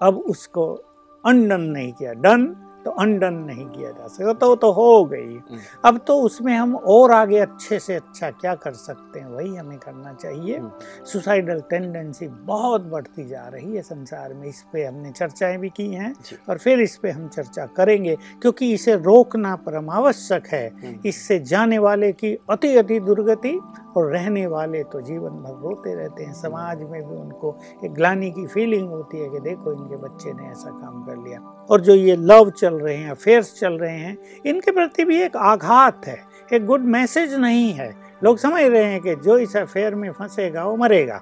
अब 0.02 0.18
उसको 0.18 0.87
अनडन 1.24 1.60
नहीं 1.60 1.92
किया। 1.92 2.12
डन 2.14 2.46
तो 2.84 2.90
अनडन 2.92 3.34
नहीं 3.36 3.64
किया 3.66 3.90
जा 3.90 4.06
सकता 4.08 4.32
तो 4.32 4.54
तो 4.56 4.70
हो 4.72 5.04
गई। 5.04 5.38
अब 5.84 5.98
तो 6.06 6.16
उसमें 6.22 6.52
हम 6.54 6.74
और 6.76 7.12
आगे 7.12 7.38
अच्छे 7.38 7.78
से 7.78 7.94
अच्छा 7.94 8.30
क्या 8.30 8.54
कर 8.54 8.72
सकते 8.72 9.20
हैं 9.20 9.26
वही 9.26 9.54
हमें 9.56 9.78
करना 9.78 10.12
चाहिए। 10.12 10.60
सुसाइडल 11.04 11.60
टेंडेंसी 11.70 12.28
बहुत 12.28 12.82
बढ़ती 12.82 13.26
जा 13.28 13.46
रही 13.48 13.76
है 13.76 13.82
संसार 13.82 14.34
में। 14.34 14.46
इस 14.48 14.64
पे 14.72 14.84
हमने 14.84 15.10
चर्चाएँ 15.10 15.58
भी 15.58 15.68
की 15.68 15.88
हैं 15.88 16.12
और 16.48 16.58
फिर 16.58 16.80
इस 16.80 16.96
पे 16.96 17.10
हम 17.10 17.26
चर्चा 17.28 17.66
करेंगे 17.76 18.16
क्योंकि 18.42 18.72
इसे 18.72 18.94
रोकना 18.98 19.54
परम 19.56 19.90
आवश्यक 19.90 20.46
है। 20.46 20.72
इससे 21.06 21.38
जाने 21.44 21.78
वाले 21.78 22.12
की 22.12 22.34
अति 22.50 22.74
अति 22.76 23.00
दुर्गति 23.00 23.58
और 23.98 24.10
रहने 24.12 24.46
वाले 24.46 24.82
तो 24.84 25.00
जीवन 25.00 25.42
भर 25.42 25.60
रोते 25.60 25.94
रहते 25.94 26.24
हैं। 26.24 26.32
समाज 26.32 26.82
में 26.82 27.00
भी 27.00 27.16
उनको 27.16 27.56
एक 27.84 27.94
ग्लानी 27.94 28.30
की 28.30 28.46
फीलिंग 28.46 28.88
होती 28.88 29.18
है 29.18 29.28
कि 29.28 29.38
देखो 29.40 29.72
इनके 29.72 29.96
बच्चे 29.98 30.32
ने 30.32 30.50
ऐसा 30.50 30.70
काम 30.70 31.02
कर 31.02 31.16
लिया। 31.18 31.40
और 31.70 31.80
जो 31.80 31.94
ये 31.94 32.16
लव 32.16 32.50
चल 32.50 32.74
रहे 32.74 32.96
हैं 32.96 33.10
अफेयर्स 33.10 33.58
चल 33.60 33.78
रहे 33.78 33.96
हैं 33.96 34.16
इनके 34.46 34.70
प्रति 34.70 35.04
भी 35.04 35.22
एक 35.22 35.36
आघात 35.36 36.06
है 36.06 36.18
एक 36.52 36.66
गुड 36.66 36.84
मैसेज 36.86 37.34
नहीं 37.34 37.72
है। 37.72 37.94
लोग 38.24 38.38
समझ 38.38 38.62
रहे 38.62 38.84
हैं 38.84 39.00
कि 39.00 39.14
जो 39.14 39.36
इस 39.38 39.56
अफेयर 39.56 39.94
में 39.94 40.10
फंसेगा 40.12 40.64
वो 40.64 40.76
मरेगा। 40.76 41.20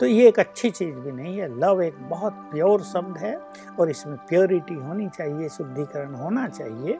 तो 0.00 0.06
ये 0.06 0.28
एक 0.28 0.38
अच्छी 0.38 0.70
चीज़ 0.70 0.94
भी 0.94 1.12
नहीं 1.12 1.36
है। 1.38 1.48
लव 1.58 1.82
एक 1.82 1.94
बहुत 2.10 2.32
प्योर 2.52 2.82
शब्द 2.82 3.18
है 3.18 3.36
और 3.80 3.90
इसमें 3.90 4.16
प्योरिटी 4.28 4.74
होनी 4.74 5.08
चाहिए 5.08 5.48
शुद्धिकरण 5.48 6.14
होना 6.14 6.46
चाहिए। 6.48 6.98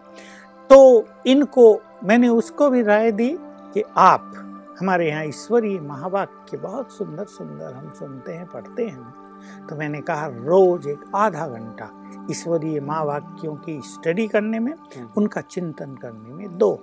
तो 0.71 1.05
इनको 1.27 1.81
मैंने 2.05 2.29
उसको 2.29 2.69
भी 2.71 2.83
राय 2.83 3.11
दी 3.13 3.31
कि 3.75 3.83
आप 3.97 4.33
हमारे 4.81 5.09
यहाँ 5.09 5.25
ईश्वरीय 5.25 5.79
महावाक्य 5.81 6.57
बहुत 6.57 6.93
सुंदर 6.93 7.25
सुंदर 7.27 7.73
हम 7.75 7.91
सुनते 7.93 8.33
हैं 8.33 8.47
पढ़ते 8.47 8.85
हैं। 8.85 9.67
तो 9.67 9.77
मैंने 9.77 10.01
कहा 10.01 10.27
रोज 10.27 10.87
एक 10.87 11.05
आधा 11.17 11.47
घंटा 11.49 11.91
ईश्वरीय 12.31 12.81
महावाक्यों 12.81 13.55
की 13.57 13.81
स्टडी 13.85 14.27
करने 14.29 14.59
में 14.59 14.73
उनका 15.17 15.41
चिंतन 15.41 15.95
करने 15.95 16.35
में 16.35 16.57
दो 16.59 16.75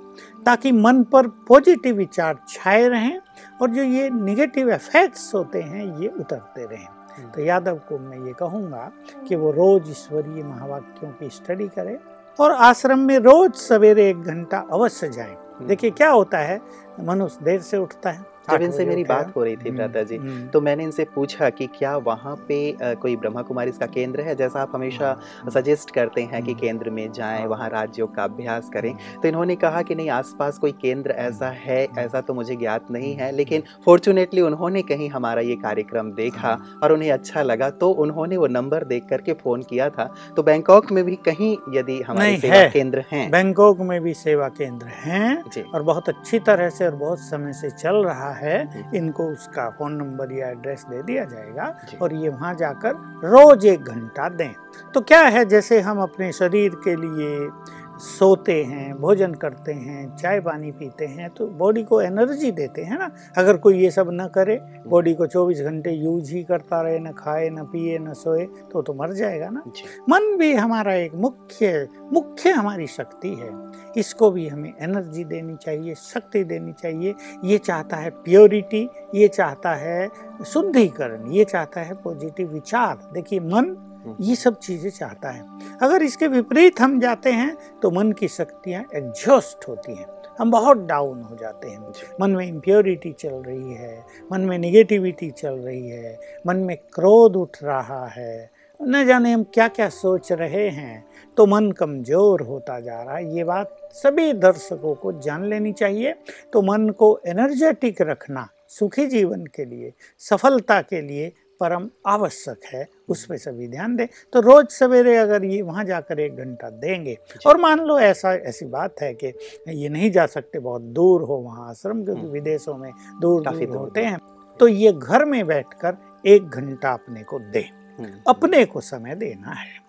ताकि 0.45 0.71
मन 0.71 1.03
पर 1.03 1.27
पॉजिटिव 1.47 1.95
विचार 1.95 2.39
छाए 2.47 2.87
रहें 2.87 3.19
और 3.61 3.69
जो 3.69 3.83
ये 3.83 4.09
निगेटिव 4.09 4.71
इफेक्ट्स 4.73 5.33
होते 5.35 5.61
हैं 5.61 5.85
ये 6.01 6.07
उतरते 6.09 6.65
रहें। 6.65 7.31
तो 7.31 7.41
यादव 7.41 7.75
को 7.89 7.99
मैं 7.99 8.19
ये 8.25 8.33
कहूँगा 8.33 8.91
कि 9.27 9.35
वो 9.35 9.51
रोज 9.51 9.89
ईश्वरीय 9.89 10.43
महावाक्यों 10.43 11.11
की 11.11 11.29
स्टडी 11.29 11.67
करें 11.67 11.97
और 12.39 12.51
आश्रम 12.51 12.99
में 12.99 13.17
रोज 13.19 13.53
सवेरे 13.53 14.09
एक 14.09 14.23
घंटा 14.23 14.65
अवश्य 14.71 15.09
जाएँ। 15.09 15.35
देखिए 15.61 15.91
क्या 15.91 16.09
होता 16.09 16.37
है? 16.37 16.61
मनुष्य 16.99 17.39
देर 17.43 17.61
से 17.61 17.77
उठता 17.77 18.09
है। 18.09 18.34
जब 18.51 18.61
इनसे 18.61 18.85
मेरी 18.85 19.03
बात 19.03 19.31
हो 19.35 19.43
रही 19.43 19.55
थी 19.55 19.71
भ्राता 19.71 20.03
जी 20.03 20.17
तो 20.49 20.61
मैंने 20.61 20.83
इनसे 20.83 21.03
पूछा 21.15 21.49
कि 21.49 21.67
क्या 21.77 21.95
वहाँ 21.99 22.35
पे 22.47 22.57
कोई 22.95 23.15
ब्रह्मा 23.15 23.41
कुमारी 23.41 23.71
का 23.71 23.85
केंद्र 23.87 24.21
है? 24.21 24.35
जैसा 24.35 24.61
आप 24.61 24.71
हमेशा 24.75 25.15
सजेस्ट 25.53 25.89
हाँ। 25.89 25.93
करते 25.95 26.21
हैं 26.23 26.41
कि 26.43 26.53
केंद्र 26.53 26.89
में 26.89 27.11
जाएँ 27.11 27.39
हाँ। 27.39 27.47
वहाँ 27.47 27.69
राज्यों 27.69 28.07
का 28.07 28.23
अभ्यास 28.23 28.69
करें। 28.73 28.93
तो 29.21 29.27
इन्होंने 29.27 29.55
कहा 29.55 29.81
कि 29.81 29.95
नहीं 29.95 30.09
आसपास 30.09 30.57
कोई 30.57 30.71
केंद्र 30.71 31.11
ऐसा 31.11 31.49
है 31.57 31.87
ऐसा 31.97 32.21
तो 32.21 32.33
मुझे 32.33 32.55
ज्ञात 32.55 32.91
नहीं 32.91 33.13
है 33.15 33.31
लेकिन 33.31 33.63
फॉर्चुनेटली 33.85 34.41
उन्होंने 34.41 34.81
कहीं 34.81 35.09
हमारा 35.09 35.41
ये 35.41 35.55
कार्यक्रम 35.55 36.11
देखा 36.13 36.47
हाँ। 36.47 36.79
और 36.83 36.91
उन्हें 36.93 37.11
अच्छा 37.11 37.41
लगा 37.43 37.69
तो 37.75 37.89
उन्होंने 38.03 38.37
वो 38.37 38.47
नंबर 38.49 38.83
देख 38.85 39.05
करके 39.09 39.33
फ़ोन 39.33 39.61
किया 39.61 39.89
था। 39.89 40.09
तो 40.35 40.43
बैंकॉक 40.43 40.91
में 40.91 41.03
भी 41.03 41.15
कहीं 41.25 41.55
यदि 41.73 41.99
हमारे 42.01 42.37
सेवा 42.37 42.55
है। 42.55 42.69
केंद्र 42.69 43.03
हैं। 43.11 43.29
बैंकॉक 43.31 43.79
में 43.81 43.99
भी 44.01 44.13
सेवा 44.15 44.47
केंद्र 44.49 44.87
हैं 44.97 45.63
और 45.65 45.83
बहुत 45.83 46.09
अच्छी 46.09 46.39
तरह 46.41 46.69
से 46.69 46.85
और 46.85 46.95
बहुत 46.95 47.19
समय 47.19 47.53
से 47.53 47.69
चल 47.71 47.95
रहा 48.05 48.31
है 48.35 48.89
इनको 48.95 49.27
उसका 49.27 49.69
फ़ोन 49.69 49.93
नंबर 49.93 50.31
या 50.31 50.49
एड्रेस 50.49 50.85
दे 50.89 51.01
दिया 51.03 51.23
जाएगा 51.25 51.73
और 52.01 52.13
ये 52.13 52.29
वहाँ 52.29 52.53
जाकर 52.55 52.91
रोज 53.25 53.65
एक 53.65 53.83
घंटा 53.83 54.29
दें। 54.29 54.53
तो 54.93 55.01
क्या 55.01 55.21
है 55.27 55.45
जैसे 55.45 55.79
हम 55.81 56.01
अपने 56.01 56.31
शरीर 56.31 56.75
के 56.83 56.95
लिए 56.95 57.49
सोते 57.99 58.53
हैं 58.63 58.93
भोजन 58.95 59.33
करते 59.33 59.73
हैं 59.73 60.15
चाय 60.15 60.39
पानी 60.41 60.71
पीते 60.71 61.05
हैं 61.05 61.29
तो 61.29 61.47
बॉडी 61.49 61.83
को 61.83 62.01
एनर्जी 62.01 62.51
देते 62.51 62.81
हैं 62.81 62.97
ना। 62.99 63.09
अगर 63.37 63.57
कोई 63.57 63.77
ये 63.79 63.91
सब 63.91 64.09
ना 64.11 64.27
करे 64.27 64.59
बॉडी 64.87 65.13
को 65.13 65.27
24 65.27 65.61
घंटे 65.61 65.91
यूज़ 65.91 66.33
ही 66.33 66.43
करता 66.43 66.81
रहे 66.81 66.99
ना 66.99 67.11
खाए 67.11 67.49
ना 67.49 67.63
पिए 67.63 67.97
न 67.99 68.13
सोए 68.13 68.45
तो 68.71 68.81
तो 68.81 68.93
मर 68.93 69.13
जाएगा 69.13 69.49
ना। 69.49 69.63
मन 70.09 70.35
भी 70.37 70.53
हमारा 70.53 70.93
एक 70.93 71.15
मुख्य 71.15 71.87
मुख्य 72.13 72.51
हमारी 72.51 72.87
शक्ति 72.87 73.33
है। 73.33 73.49
इसको 73.97 74.31
भी 74.31 74.47
हमें 74.47 74.73
एनर्जी 74.81 75.23
देनी 75.23 75.55
चाहिए 75.55 75.95
शक्ति 75.95 76.43
देनी 76.43 76.73
चाहिए। 76.73 77.15
ये 77.43 77.57
चाहता 77.57 77.97
है 77.97 78.09
प्योरिटी 78.09 78.87
ये 79.15 79.27
चाहता 79.27 79.73
है 79.75 80.09
शुद्धिकरण 80.45 81.31
ये 81.31 81.45
चाहता 81.45 81.81
है 81.81 81.93
पॉजिटिव 81.95 82.53
विचार। 82.53 83.09
देखिए 83.13 83.39
मन 83.39 83.75
ये 84.21 84.35
सब 84.35 84.57
चीज़ें 84.57 84.89
चाहता 84.89 85.29
है। 85.29 85.77
अगर 85.81 86.03
इसके 86.03 86.27
विपरीत 86.27 86.79
हम 86.81 86.99
जाते 86.99 87.31
हैं 87.31 87.55
तो 87.81 87.91
मन 87.91 88.11
की 88.11 88.27
शक्तियाँ 88.29 88.83
एग्जॉस्ट 88.95 89.67
होती 89.67 89.95
हैं। 89.95 90.05
हम 90.39 90.51
बहुत 90.51 90.77
डाउन 90.87 91.21
हो 91.21 91.35
जाते 91.35 91.69
हैं। 91.69 91.91
मन 92.21 92.31
में 92.31 92.47
इम्प्योरिटी 92.47 93.11
चल 93.13 93.33
रही 93.35 93.73
है 93.73 94.05
मन 94.31 94.41
में 94.41 94.57
निगेटिविटी 94.57 95.29
चल 95.31 95.53
रही 95.55 95.89
है 95.89 96.17
मन 96.47 96.57
में 96.57 96.75
क्रोध 96.93 97.35
उठ 97.35 97.63
रहा 97.63 98.05
है। 98.07 98.49
न 98.79 99.05
जाने 99.07 99.31
हम 99.31 99.43
क्या 99.53 99.67
क्या 99.67 99.87
सोच 99.89 100.31
रहे 100.31 100.67
हैं 100.69 101.05
तो 101.37 101.45
मन 101.45 101.71
कमज़ोर 101.71 102.41
होता 102.41 102.79
जा 102.79 103.01
रहा 103.01 103.15
है। 103.17 103.35
ये 103.35 103.43
बात 103.43 103.77
सभी 103.93 104.31
दर्शकों 104.33 104.93
को 104.95 105.11
जान 105.19 105.45
लेनी 105.45 105.71
चाहिए। 105.73 106.13
तो 106.53 106.61
मन 106.61 106.89
को 106.89 107.19
एनर्जेटिक 107.27 108.01
रखना 108.01 108.47
सुखी 108.69 109.05
जीवन 109.07 109.45
के 109.45 109.65
लिए 109.65 109.93
सफलता 110.21 110.81
के 110.81 111.01
लिए 111.01 111.31
परम 111.59 111.89
आवश्यक 112.05 112.59
है 112.73 112.89
उस 113.09 113.25
पर 113.25 113.37
सभी 113.37 113.67
ध्यान 113.67 113.95
दें। 113.95 114.07
तो 114.33 114.39
रोज 114.39 114.67
सवेरे 114.67 115.17
अगर 115.17 115.45
ये 115.45 115.61
वहाँ 115.61 115.83
जाकर 115.83 116.19
एक 116.19 116.35
घंटा 116.35 116.69
देंगे 116.69 117.17
और 117.47 117.57
मान 117.57 117.79
लो 117.79 117.99
ऐसा 117.99 118.33
ऐसी 118.33 118.65
बात 118.65 118.95
है 119.01 119.13
कि 119.13 119.33
ये 119.69 119.89
नहीं 119.89 120.11
जा 120.11 120.25
सकते 120.25 120.59
बहुत 120.59 120.81
दूर 120.81 121.21
हो 121.21 121.35
वहाँ 121.35 121.69
आश्रम 121.69 122.03
क्योंकि 122.03 122.21
हम्म। 122.21 122.31
विदेशों 122.31 122.77
में 122.77 122.91
दूर 123.21 123.49
दूर 123.49 123.77
होते 123.77 124.01
हैं 124.01 124.19
तो 124.59 124.67
ये 124.67 124.91
घर 124.91 125.25
में 125.25 125.47
बैठकर 125.47 125.97
एक 126.27 126.49
घंटा 126.49 126.91
अपने 126.93 127.23
को 127.23 127.39
दे। 127.39 127.59
हम्म। 127.99 128.19
अपने 128.27 128.65
को 128.65 128.81
समय 128.81 129.15
देना 129.15 129.51
है। 129.51 129.84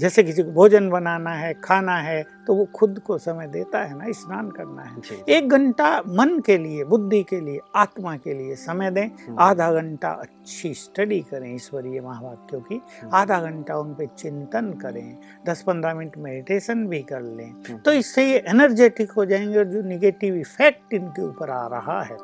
जैसे 0.00 0.22
किसी 0.22 0.42
को 0.42 0.50
भोजन 0.50 0.88
बनाना 0.90 1.30
है 1.30 1.52
खाना 1.54 1.96
है 1.96 2.22
तो 2.46 2.54
वो 2.54 2.64
खुद 2.74 2.98
को 3.06 3.16
समय 3.18 3.46
देता 3.46 3.78
है 3.78 3.96
ना 3.98 4.04
स्नान 4.10 4.50
करना 4.50 4.82
है। 4.82 5.16
एक 5.28 5.48
घंटा 5.48 5.90
मन 6.08 6.38
के 6.46 6.56
लिए 6.58 6.84
बुद्धि 6.84 7.22
के 7.22 7.40
लिए 7.40 7.60
आत्मा 7.76 8.16
के 8.16 8.34
लिए 8.34 8.54
समय 8.56 8.90
दें। 8.90 9.06
हम्म। 9.06 9.36
आधा 9.40 9.70
घंटा 9.72 10.10
अच्छी 10.12 10.72
स्टडी 10.74 11.20
करें 11.20 11.54
ईश्वरीय 11.54 12.00
महावाक्यों 12.00 12.60
की। 12.60 12.80
हम्म। 13.02 13.14
आधा 13.14 13.40
घंटा 13.40 13.76
उन 13.76 13.92
पर 13.94 14.06
चिंतन 14.18 14.72
करें। 14.82 15.18
दस 15.46 15.62
पंद्रह 15.62 15.94
मिनट 15.94 16.16
मेडिटेशन 16.18 16.86
भी 16.86 17.02
कर 17.02 17.20
लें। 17.20 17.50
हम्म। 17.50 17.78
तो 17.78 17.92
इससे 17.92 18.26
ये 18.30 18.42
एनर्जेटिक 18.48 19.12
हो 19.12 19.24
जाएँगे 19.24 19.58
और 19.58 19.64
जो 19.64 19.82
निगेटिव 19.82 20.36
इफ़ेक्ट 20.36 20.94
इनके 20.94 21.22
ऊपर 21.22 21.50
आ 21.50 21.66
रहा 21.66 22.00
है 22.02 22.16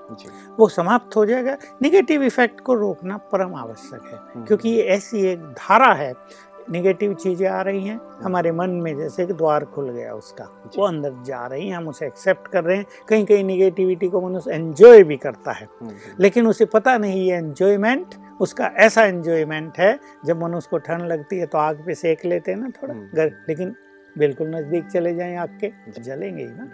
वो 0.58 0.68
समाप्त 0.68 1.16
हो 1.16 1.26
जाएगा। 1.26 1.56
निगेटिव 1.82 2.22
इफ़ेक्ट 2.22 2.60
को 2.60 2.74
रोकना 2.74 3.16
परम 3.32 3.54
आवश्यक 3.54 4.10
है 4.12 4.44
क्योंकि 4.44 4.68
ये 4.68 4.82
ऐसी 4.88 5.26
एक 5.26 5.42
धारा 5.58 5.92
है 5.94 6.12
निगेटिव 6.70 7.14
चीज़ें 7.14 7.46
आ 7.48 7.60
रही 7.62 7.86
हैं। 7.86 8.00
हमारे 8.22 8.52
मन 8.52 8.70
में 8.82 8.96
जैसे 8.98 9.22
एक 9.22 9.32
द्वार 9.32 9.64
खुल 9.64 9.90
गया 9.90 10.12
उसका। 10.14 10.44
वो 10.76 10.86
अंदर 10.86 11.12
जा 11.26 11.46
रही 11.46 11.68
हैं 11.68 11.76
हम 11.76 11.88
उसे 11.88 12.06
एक्सेप्ट 12.06 12.50
कर 12.52 12.64
रहे 12.64 12.76
हैं। 12.76 12.86
कहीं 13.08 13.24
कहीं 13.24 13.44
निगेटिविटी 13.44 14.08
को 14.08 14.20
मनुष्य 14.20 14.54
एंजॉय 14.54 15.02
भी 15.02 15.16
करता 15.16 15.52
है। 15.52 15.68
हम्म। 15.80 15.92
लेकिन 16.20 16.46
उसे 16.46 16.64
पता 16.64 16.96
नहीं 16.98 17.26
ये 17.26 17.36
एंजॉयमेंट 17.36 18.14
उसका 18.40 18.70
ऐसा 18.76 19.04
एंजॉयमेंट 19.04 19.78
है 19.78 19.98
जब 20.26 20.42
मनुष्य 20.42 20.68
को 20.70 20.78
ठंड 20.78 21.02
लगती 21.02 21.38
है 21.38 21.46
तो 21.46 21.58
आग 21.58 21.82
पे 21.86 21.94
सेक 21.94 22.24
लेते 22.26 22.50
हैं 22.50 22.58
ना 22.58 22.70
थोड़ा 22.82 22.94
घर 22.94 23.32
लेकिन 23.48 23.74
बिल्कुल 24.16 24.48
नज़दीक 24.48 24.86
चले 24.86 25.14
जाएँ 25.14 25.36
आग 25.36 25.58
के 25.60 25.70
जलेंगे 26.00 26.42
ही 26.42 26.48
ना। 26.48 26.68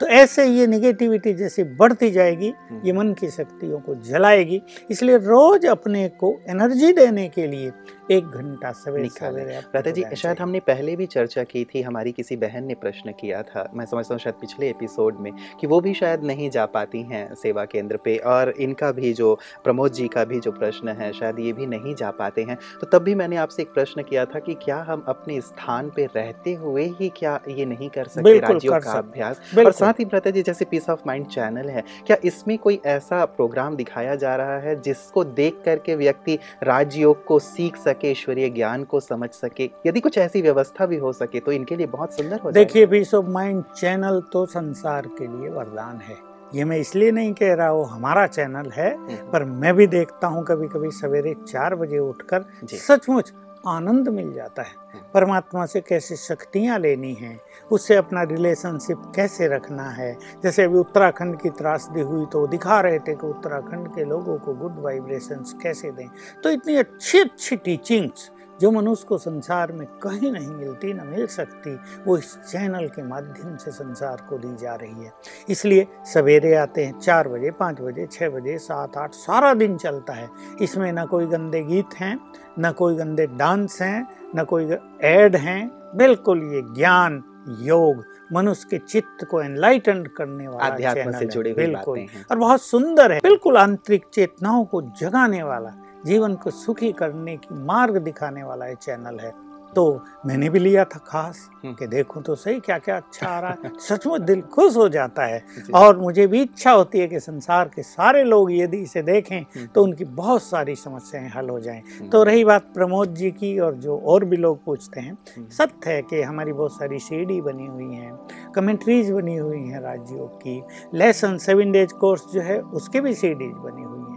तो 0.00 0.06
ऐसे 0.06 0.44
ये 0.46 0.66
निगेटिविटी 0.66 1.32
जैसे 1.34 1.64
बढ़ती 1.78 2.10
जाएगी 2.10 2.52
ये 2.84 2.92
मन 2.92 3.12
की 3.12 3.30
शक्तियों 3.30 3.78
को 3.80 3.94
जलाएगी। 4.02 4.60
इसलिए 4.90 5.16
रोज 5.16 5.66
अपने 5.66 6.08
को 6.20 6.32
एनर्जी 6.48 6.92
देने 6.92 7.28
के 7.28 7.46
लिए 7.46 7.72
एक 8.10 8.26
घंटा 8.26 8.72
सवेरे 8.72 9.08
सवेरे 9.08 9.58
राधा 9.74 9.90
जी 9.90 10.04
शायद 10.16 10.38
हमने 10.38 10.60
पहले 10.60 10.96
भी 10.96 11.06
चर्चा 11.06 11.44
की 11.44 11.64
थी 11.64 11.82
हमारी 11.82 12.12
किसी 12.12 12.36
बहन 12.36 12.64
ने 12.64 12.74
प्रश्न 12.74 13.12
किया 13.12 13.42
था 13.42 13.70
मैं 13.74 13.86
समझता 13.86 14.14
हूँ 14.14 14.20
शायद 14.20 14.34
पिछले 14.34 14.70
एपिसोड 14.70 15.16
में 15.20 15.32
कि 15.60 15.66
वो 15.66 15.80
भी 15.80 15.94
शायद 15.94 16.24
नहीं 16.24 16.50
जा 16.50 16.66
पाती 16.66 17.02
हैं 17.02 17.34
सेवा 17.34 17.64
केंद्र 17.64 17.96
पे 17.96 18.16
और 18.16 18.50
इनका 18.50 18.92
भी 18.92 19.12
जो 19.12 19.38
प्रमोद 19.64 19.92
जी 19.92 20.08
का 20.08 20.24
भी 20.24 20.40
जो 20.40 20.52
प्रश्न 20.52 20.88
है 20.88 21.12
शायद 21.12 21.38
ये 21.38 21.52
भी 21.52 21.66
नहीं 21.66 21.94
जा 21.94 22.10
पाते 22.10 22.42
हैं। 22.42 22.58
तो 22.80 22.86
तब 22.86 23.02
भी 23.02 23.14
मैंने 23.14 23.36
आपसे 23.36 23.62
एक 23.62 23.72
प्रश्न 23.74 24.02
किया 24.02 24.24
था 24.24 24.38
कि 24.38 24.54
क्या 24.54 24.76
हम 24.88 25.04
अपने 25.08 25.40
स्थान 25.40 25.90
पे 25.90 26.04
रहते 26.04 26.54
हुए 26.54 26.84
ही 27.00 27.08
क्या 27.08 27.40
ये 27.48 27.64
नहीं 27.64 27.88
कर 27.88 28.04
सकते 28.04 28.38
राज्यों 28.38 28.80
का 28.80 28.92
अभ्यास? 28.92 29.40
और 29.66 29.72
साथ 29.72 29.92
ही 29.92 30.04
भ्रता 30.04 30.30
जी 30.30 30.42
जैसे 30.42 30.64
पीस 30.64 30.90
ऑफ़ 30.90 31.00
माइंड 31.06 31.26
चैनल 31.26 31.70
है 31.70 31.84
क्या 32.06 32.16
इसमें 32.24 32.58
कोई 32.58 32.80
ऐसा 32.86 33.24
प्रोग्राम 33.24 33.76
दिखाया 33.76 34.14
जा 34.14 34.36
रहा 34.36 34.58
है 34.58 34.80
जिसको 34.80 35.24
देख 35.24 35.62
करके 35.64 35.96
व्यक्ति 35.96 36.38
राजयोग 36.62 37.24
को 37.24 37.38
सीख 37.38 37.76
सके? 37.76 37.93
सके 37.94 38.10
ईश्वरीय 38.10 38.48
ज्ञान 38.50 38.84
को 38.84 39.00
समझ 39.00 39.30
सके 39.30 39.70
यदि 39.86 40.00
कुछ 40.00 40.18
ऐसी 40.18 40.42
व्यवस्था 40.42 40.86
भी 40.86 40.96
हो 40.96 41.12
सके 41.12 41.40
तो 41.40 41.52
इनके 41.52 41.76
लिए 41.76 41.86
बहुत 41.86 42.16
सुंदर 42.16 42.40
हो 42.40 42.50
देखिए 42.50 42.86
पीस 42.86 43.14
ऑफ़ 43.14 43.26
माइंड 43.30 43.64
चैनल 43.76 44.20
तो 44.32 44.46
संसार 44.46 45.06
के 45.18 45.26
लिए 45.26 45.48
वरदान 45.50 45.98
है। 45.98 46.16
ये 46.54 46.64
मैं 46.64 46.76
इसलिए 46.78 47.10
नहीं 47.10 47.32
कह 47.32 47.54
रहा 47.54 47.68
हूँ 47.68 47.86
हमारा 47.90 48.26
चैनल 48.26 48.70
है 48.70 48.90
हम्म। 48.94 49.30
पर 49.32 49.44
मैं 49.44 49.74
भी 49.74 49.86
देखता 49.86 50.26
हूँ 50.26 50.44
कभी 50.44 50.68
कभी 50.68 50.90
सवेरे 50.90 51.34
चार 51.48 51.74
बजे 51.74 51.98
उठकर 51.98 52.44
सचमुच 52.72 53.32
आनंद 53.68 54.08
मिल 54.08 54.32
जाता 54.32 54.62
है। 54.62 54.68
हम्म। 54.68 55.02
परमात्मा 55.14 55.66
से 55.66 55.80
कैसे 55.80 56.16
शक्तियाँ 56.16 56.78
लेनी 56.78 57.14
हैं 57.14 57.40
उससे 57.72 57.96
अपना 57.96 58.22
रिलेशनशिप 58.22 59.12
कैसे 59.14 59.48
रखना 59.48 59.90
है? 59.90 60.18
जैसे 60.42 60.62
अभी 60.62 60.78
उत्तराखंड 60.78 61.40
की 61.40 61.50
त्रासदी 61.50 62.00
हुई 62.00 62.26
तो 62.26 62.46
दिखा 62.46 62.80
रहे 62.80 62.98
थे 62.98 63.14
कि 63.14 63.26
उत्तराखंड 63.26 63.88
के 63.88 64.04
लोगों 64.04 64.38
को 64.38 64.54
गुड 64.54 64.78
वाइब्रेशंस 64.78 65.54
कैसे 65.62 65.90
दें। 65.90 66.08
तो 66.44 66.50
इतनी 66.50 66.76
अच्छी 66.76 67.18
अच्छी 67.18 67.56
टीचिंग्स 67.56 68.30
जो 68.60 68.70
मनुष्य 68.70 69.06
को 69.08 69.18
संसार 69.18 69.72
में 69.72 69.86
कहीं 70.02 70.30
नहीं 70.32 70.50
मिलती 70.50 70.92
न 70.92 71.06
मिल 71.06 71.26
सकती 71.26 71.74
वो 72.06 72.16
इस 72.18 72.36
चैनल 72.42 72.86
के 72.88 73.02
माध्यम 73.02 73.56
से 73.56 73.70
संसार 73.70 74.26
को 74.28 74.38
दी 74.38 74.54
जा 74.56 74.74
रही 74.74 75.04
है। 75.04 75.12
इसलिए 75.48 75.86
सवेरे 76.14 76.54
आते 76.54 76.84
हैं 76.84 76.98
चार 76.98 77.28
बजे 77.28 77.50
पाँच 77.50 77.80
बजे 77.80 78.06
छः 78.12 78.28
बजे 78.30 78.58
सात 78.58 78.96
आठ 78.96 79.14
सारा 79.14 79.52
दिन 79.54 79.76
चलता 79.76 80.12
है। 80.12 80.28
इसमें 80.60 80.92
न 80.92 81.04
कोई 81.06 81.26
गंदे 81.26 81.62
गीत 81.62 81.94
हैं 81.94 82.18
न 82.58 82.72
कोई 82.72 82.94
गंदे 82.94 83.26
डांस 83.26 83.80
हैं 83.82 84.06
न 84.36 84.44
कोई 84.44 84.76
एड 85.04 85.36
हैं 85.36 85.70
बिल्कुल 85.96 86.42
ये 86.54 86.62
ज्ञान 86.74 87.22
योग 87.60 88.04
मनुष्य 88.32 88.66
के 88.70 88.78
चित्त 88.78 89.24
को 89.30 89.40
एनलाइटन 89.42 90.02
करने 90.16 90.46
वाला 90.48 90.66
अध्यात्म 90.66 91.18
से 91.18 91.26
जुड़े 91.26 91.52
बिल्कुल। 91.54 92.06
और 92.30 92.36
बहुत 92.38 92.62
सुंदर 92.62 93.12
है 93.12 93.18
बिल्कुल 93.22 93.56
आंतरिक 93.56 94.04
चेतनाओं 94.12 94.64
को 94.64 94.80
जगाने 95.00 95.42
वाला। 95.42 95.70
जीवन 96.06 96.34
को 96.34 96.50
सुखी 96.50 96.92
करने 96.92 97.36
की 97.36 97.54
मार्ग 97.54 97.96
दिखाने 97.96 98.42
वाला 98.42 98.66
ये 98.66 98.74
चैनल 98.74 99.18
है। 99.18 99.44
तो 99.76 100.04
मैंने 100.26 100.48
भी 100.48 100.58
लिया 100.58 100.84
था 100.84 100.98
खास 101.06 101.50
हम्म। 101.64 101.74
कि 101.74 101.86
देखूँ 101.86 102.22
तो 102.22 102.34
सही 102.34 102.60
क्या 102.60 102.78
क्या 102.78 102.96
अच्छा 102.96 103.28
आ 103.28 103.40
रहा 103.40 103.56
है। 103.64 103.70
सचमुच 103.80 104.20
दिल 104.20 104.40
खुश 104.42 104.76
हो 104.76 104.88
जाता 104.88 105.24
है। 105.24 105.44
और 105.74 105.98
मुझे 105.98 106.26
भी 106.26 106.42
इच्छा 106.42 106.70
होती 106.70 106.98
है 106.98 107.08
कि 107.08 107.20
संसार 107.20 107.70
के 107.74 107.82
सारे 107.82 108.22
लोग 108.24 108.52
यदि 108.52 108.76
इसे 108.76 109.02
देखें 109.02 109.40
हम्म। 109.40 109.66
तो 109.66 109.82
उनकी 109.82 110.04
बहुत 110.04 110.42
सारी 110.42 110.74
समस्याएँ 110.74 111.28
हल 111.28 111.48
हो 111.48 111.60
जाएँ। 111.60 111.80
हम्म। 111.80 112.08
तो 112.10 112.22
रही 112.22 112.44
बात 112.44 112.62
प्रमोद 112.74 113.14
जी 113.14 113.30
की 113.30 113.58
और 113.58 113.74
जो 113.74 113.98
और 113.98 114.24
भी 114.24 114.36
लोग 114.36 114.64
पूछते 114.64 115.00
हैं 115.00 115.18
सत्य 115.50 115.90
है 115.90 116.02
कि 116.02 116.22
हमारी 116.22 116.52
बहुत 116.52 116.72
सारी 116.72 116.98
सीडी 116.98 117.40
बनी 117.40 117.66
हुई 117.66 117.94
हैं 117.94 118.18
कमेंट्रीज 118.54 119.10
बनी 119.10 119.36
हुई 119.36 119.60
हैं 119.60 119.80
राज्यों 119.80 120.26
की 120.26 120.62
लेसन 120.94 121.38
सेवन 121.38 121.72
डेज़ 121.72 121.94
कोर्स 121.94 122.24
जो 122.34 122.40
है 122.40 122.60
उसके 122.60 123.00
भी 123.00 123.14
सीडीज 123.14 123.52
बनी 123.52 123.82
हुई 123.82 123.98
हैं। 123.98 124.13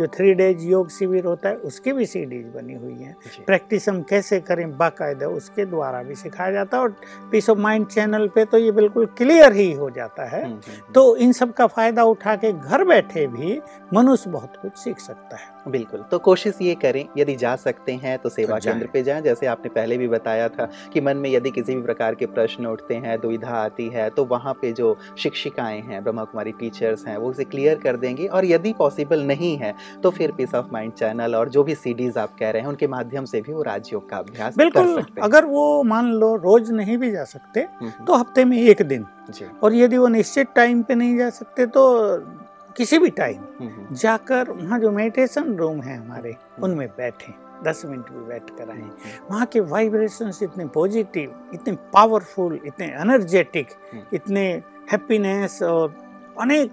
जो 0.00 0.06
थ्री 0.08 0.32
डेज़ 0.34 0.66
योग 0.66 0.90
शिविर 0.90 1.24
होता 1.24 1.48
है 1.48 1.56
उसकी 1.64 1.92
भी 1.92 2.06
सीडीज 2.06 2.46
बनी 2.54 2.74
हुई 2.74 2.94
है। 2.96 3.14
प्रैक्टिस 3.46 3.88
हम 3.88 4.00
कैसे 4.02 4.40
करें 4.40 4.76
बाकायदा 4.78 5.26
उसके 5.30 5.64
द्वारा 5.66 6.02
भी 6.02 6.14
सिखाया 6.16 6.52
जाता 6.52 6.76
है 6.76 6.82
और 6.82 6.94
पीस 7.32 7.50
ऑफ़ 7.50 7.58
माइंड 7.58 7.86
चैनल 7.86 8.26
पे 8.28 8.44
तो 8.44 8.58
ये 8.58 8.70
बिल्कुल 8.72 9.06
क्लियर 9.18 9.52
ही 9.52 9.72
हो 9.72 9.90
जाता 9.90 10.28
है। 10.28 10.42
हम्म, 10.42 10.52
हम्म, 10.52 10.72
हम्म। 10.72 10.92
तो 10.92 11.16
इन 11.18 11.32
सब 11.32 11.52
का 11.52 11.66
फ़ायदा 11.68 12.04
उठा 12.06 12.36
के 12.36 12.52
घर 12.52 12.84
बैठे 12.84 13.26
भी 13.28 13.60
मनुष्य 13.94 14.30
बहुत 14.30 14.56
कुछ 14.62 14.78
सीख 14.78 14.98
सकता 15.00 15.36
है। 15.36 15.48
बिल्कुल 15.68 16.04
तो 16.10 16.18
कोशिश 16.20 16.58
ये 16.62 16.74
करें 16.74 17.04
यदि 17.18 17.34
जा 17.36 17.54
सकते 17.58 17.92
हैं 17.94 18.18
तो 18.18 18.28
सेवा 18.28 18.58
तो 18.58 18.64
केंद्र 18.64 18.86
पे 18.92 19.02
जाएँ। 19.02 19.22
जैसे 19.22 19.46
आपने 19.46 19.70
पहले 19.70 19.98
भी 19.98 20.08
बताया 20.08 20.48
था 20.48 20.68
कि 20.92 21.00
मन 21.00 21.16
में 21.16 21.30
यदि 21.30 21.50
किसी 21.50 21.74
भी 21.74 21.82
प्रकार 21.82 22.14
के 22.14 22.26
प्रश्न 22.28 22.66
उठते 22.66 22.94
हैं 22.96 23.18
दुविधा 23.20 23.54
आती 23.54 23.88
है 23.88 24.08
तो 24.10 24.24
वहाँ 24.26 24.54
पे 24.62 24.72
जो 24.72 24.96
शिक्षिकाएँ 25.18 25.80
हैं 25.82 26.02
ब्रह्मा 26.02 26.24
कुमारी 26.24 26.52
टीचर्स 26.60 27.06
हैं 27.06 27.16
वो 27.16 27.30
उसे 27.30 27.44
क्लियर 27.44 27.78
कर 27.78 27.96
देंगी। 27.96 28.26
और 28.28 28.44
यदि 28.44 28.72
पॉसिबल 28.72 29.22
नहीं 29.22 29.56
है 29.58 29.74
तो 30.02 30.10
फिर 30.10 30.32
पीस 30.32 30.54
ऑफ़ 30.54 30.66
माइंड 30.72 30.92
चैनल 30.92 31.34
और 31.36 31.48
जो 31.48 31.62
भी 31.64 31.74
सीडीज 31.74 32.18
आप 32.18 32.36
कह 32.38 32.50
रहे 32.50 32.62
हैं 32.62 32.68
उनके 32.68 32.86
माध्यम 32.88 33.24
से 33.24 33.40
भी 33.40 33.52
वो 33.52 33.62
राजयोग 33.62 34.08
का 34.10 34.16
अभ्यास 34.16 34.56
बिल्कुल 34.56 34.86
कर 34.86 35.02
सकते 35.02 35.20
अगर 35.20 35.44
वो 35.44 35.82
मान 35.84 36.12
लो 36.14 36.34
रोज 36.36 36.70
नहीं 36.72 36.96
भी 36.98 37.10
जा 37.10 37.24
सकते 37.24 37.60
हम्म, 37.60 37.88
हम्म। 37.88 38.04
तो 38.04 38.14
हफ़्ते 38.14 38.44
में 38.44 38.56
एक 38.58 38.82
दिन। 38.82 39.06
और 39.62 39.74
यदि 39.74 39.98
वो 39.98 40.08
निश्चित 40.08 40.48
टाइम 40.56 40.82
पे 40.82 40.94
नहीं 40.94 41.16
जा 41.18 41.28
सकते 41.30 41.66
तो 41.66 41.84
किसी 42.76 42.98
भी 42.98 43.10
टाइम 43.10 43.42
हम्म, 43.60 43.94
जाकर 43.94 44.50
वहाँ 44.50 44.78
जो 44.80 44.90
मेडिटेशन 44.90 45.54
रूम 45.56 45.80
है 45.80 45.96
हमारे 45.96 46.34
उनमें 46.62 46.86
बैठे 46.88 47.32
दस 47.64 47.82
मिनट 47.86 48.10
भी 48.10 48.24
बैठ 48.26 48.50
कर 48.50 48.70
आए। 48.70 48.82
वहाँ 49.30 49.46
के 49.46 49.60
वाइब्रेशन 49.70 50.30
इतने 50.42 50.66
पॉजिटिव 50.74 51.34
इतने 51.54 51.74
पावरफुल 51.92 52.58
इतने 52.66 52.86
एनर्जेटिक 53.00 53.66
इतने 54.14 54.46
हैप्पीनेस 54.92 55.62
और 55.62 55.94
अनेक 56.40 56.72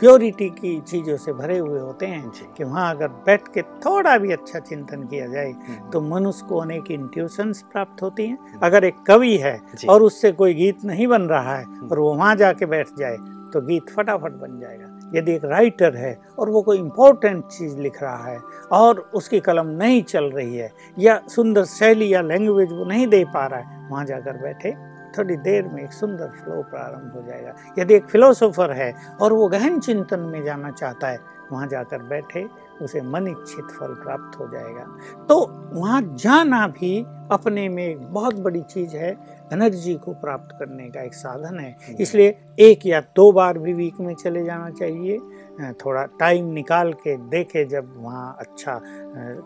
प्योरिटी 0.00 0.48
की 0.50 0.78
चीज़ों 0.82 1.16
से 1.16 1.32
भरे 1.32 1.58
हुए 1.58 1.80
होते 1.80 2.06
हैं 2.06 2.52
कि 2.56 2.64
वहाँ 2.64 2.90
अगर 2.90 3.08
बैठ 3.26 3.46
के 3.48 3.62
थोड़ा 3.84 4.16
भी 4.18 4.32
अच्छा 4.32 4.58
चिंतन 4.60 5.02
किया 5.04 5.26
जाए 5.26 5.50
हम्म। 5.50 5.90
तो 5.90 6.00
मनुष्य 6.00 6.46
को 6.48 6.58
अनेक 6.58 6.90
इंट्यूशंस 6.90 7.62
प्राप्त 7.72 8.02
होती 8.02 8.26
हैं 8.26 8.38
हम्म। 8.40 8.58
अगर 8.62 8.84
एक 8.84 9.02
कवि 9.06 9.36
है 9.36 9.60
और 9.88 10.02
उससे 10.02 10.32
कोई 10.32 10.54
गीत 10.54 10.84
नहीं 10.84 11.06
बन 11.06 11.22
रहा 11.28 11.56
है 11.56 11.64
हम्म। 11.64 11.88
और 11.88 11.98
वो 11.98 12.14
वहाँ 12.14 12.34
जाके 12.36 12.66
बैठ 12.66 12.88
जाए 12.98 13.16
तो 13.52 13.60
गीत 13.62 13.90
फटाफट 13.90 14.32
बन 14.34 14.58
जाएगा 14.60 14.96
यदि 15.14 15.32
एक 15.32 15.44
राइटर 15.44 15.96
है 15.96 16.12
और 16.38 16.50
वो 16.50 16.62
कोई 16.62 16.78
इम्पोर्टेंट 16.78 17.44
चीज़ 17.48 17.78
लिख 17.78 18.02
रहा 18.02 18.24
है 18.24 18.38
और 18.72 18.98
उसकी 19.14 19.40
कलम 19.40 19.66
नहीं 19.76 20.02
चल 20.04 20.24
रही 20.30 20.56
है 20.56 20.72
या 20.98 21.20
सुंदर 21.28 21.64
शैली 21.70 22.12
या 22.14 22.20
लैंग्वेज 22.22 22.72
वो 22.72 22.84
नहीं 22.84 23.06
दे 23.06 23.24
पा 23.34 23.46
रहा 23.46 23.60
है 23.60 23.88
वहाँ 23.90 24.04
जाकर 24.04 24.42
बैठे 24.42 24.74
थोड़ी 25.18 25.36
देर 25.36 25.68
में 25.68 25.82
एक 25.82 25.92
सुंदर 25.92 26.28
फ्लो 26.36 26.62
प्रारंभ 26.62 27.12
हो 27.14 27.22
जाएगा। 27.28 27.54
यदि 27.78 27.94
एक 27.94 28.04
फिलोसोफर 28.04 28.72
है 28.72 28.92
और 29.20 29.32
वो 29.32 29.48
गहन 29.48 29.80
चिंतन 29.80 30.20
में 30.20 30.42
जाना 30.44 30.70
चाहता 30.70 31.08
है 31.08 31.18
वहाँ 31.52 31.66
जाकर 31.68 32.02
बैठे 32.02 32.44
उसे 32.82 33.00
मन 33.00 33.26
इच्छित 33.26 33.64
फल 33.70 33.94
प्राप्त 33.94 34.38
हो 34.40 34.48
जाएगा। 34.48 34.84
तो 35.28 35.36
वहाँ 35.72 36.00
जाना 36.14 36.66
भी 36.68 36.98
अपने 37.32 37.68
में 37.68 37.86
एक 37.86 38.00
बहुत 38.04 38.34
बड़ी 38.34 38.60
चीज़ 38.62 38.96
है 38.96 39.10
एनर्जी 39.52 39.94
को 39.94 40.12
प्राप्त 40.14 40.56
करने 40.58 40.88
का 40.88 41.02
एक 41.02 41.14
साधन 41.14 41.58
है। 41.60 41.76
इसलिए 42.00 42.36
एक 42.58 42.86
या 42.86 43.00
दो 43.16 43.30
बार 43.32 43.58
भी 43.58 43.72
वीक 43.72 44.00
में 44.00 44.14
चले 44.14 44.44
जाना 44.44 44.70
चाहिए। 44.70 45.18
थोड़ा 45.60 46.04
टाइम 46.20 46.52
निकाल 46.52 46.92
के 47.02 47.16
देखे 47.30 47.64
जब 47.64 47.92
वहाँ 47.96 48.36
अच्छा 48.40 48.80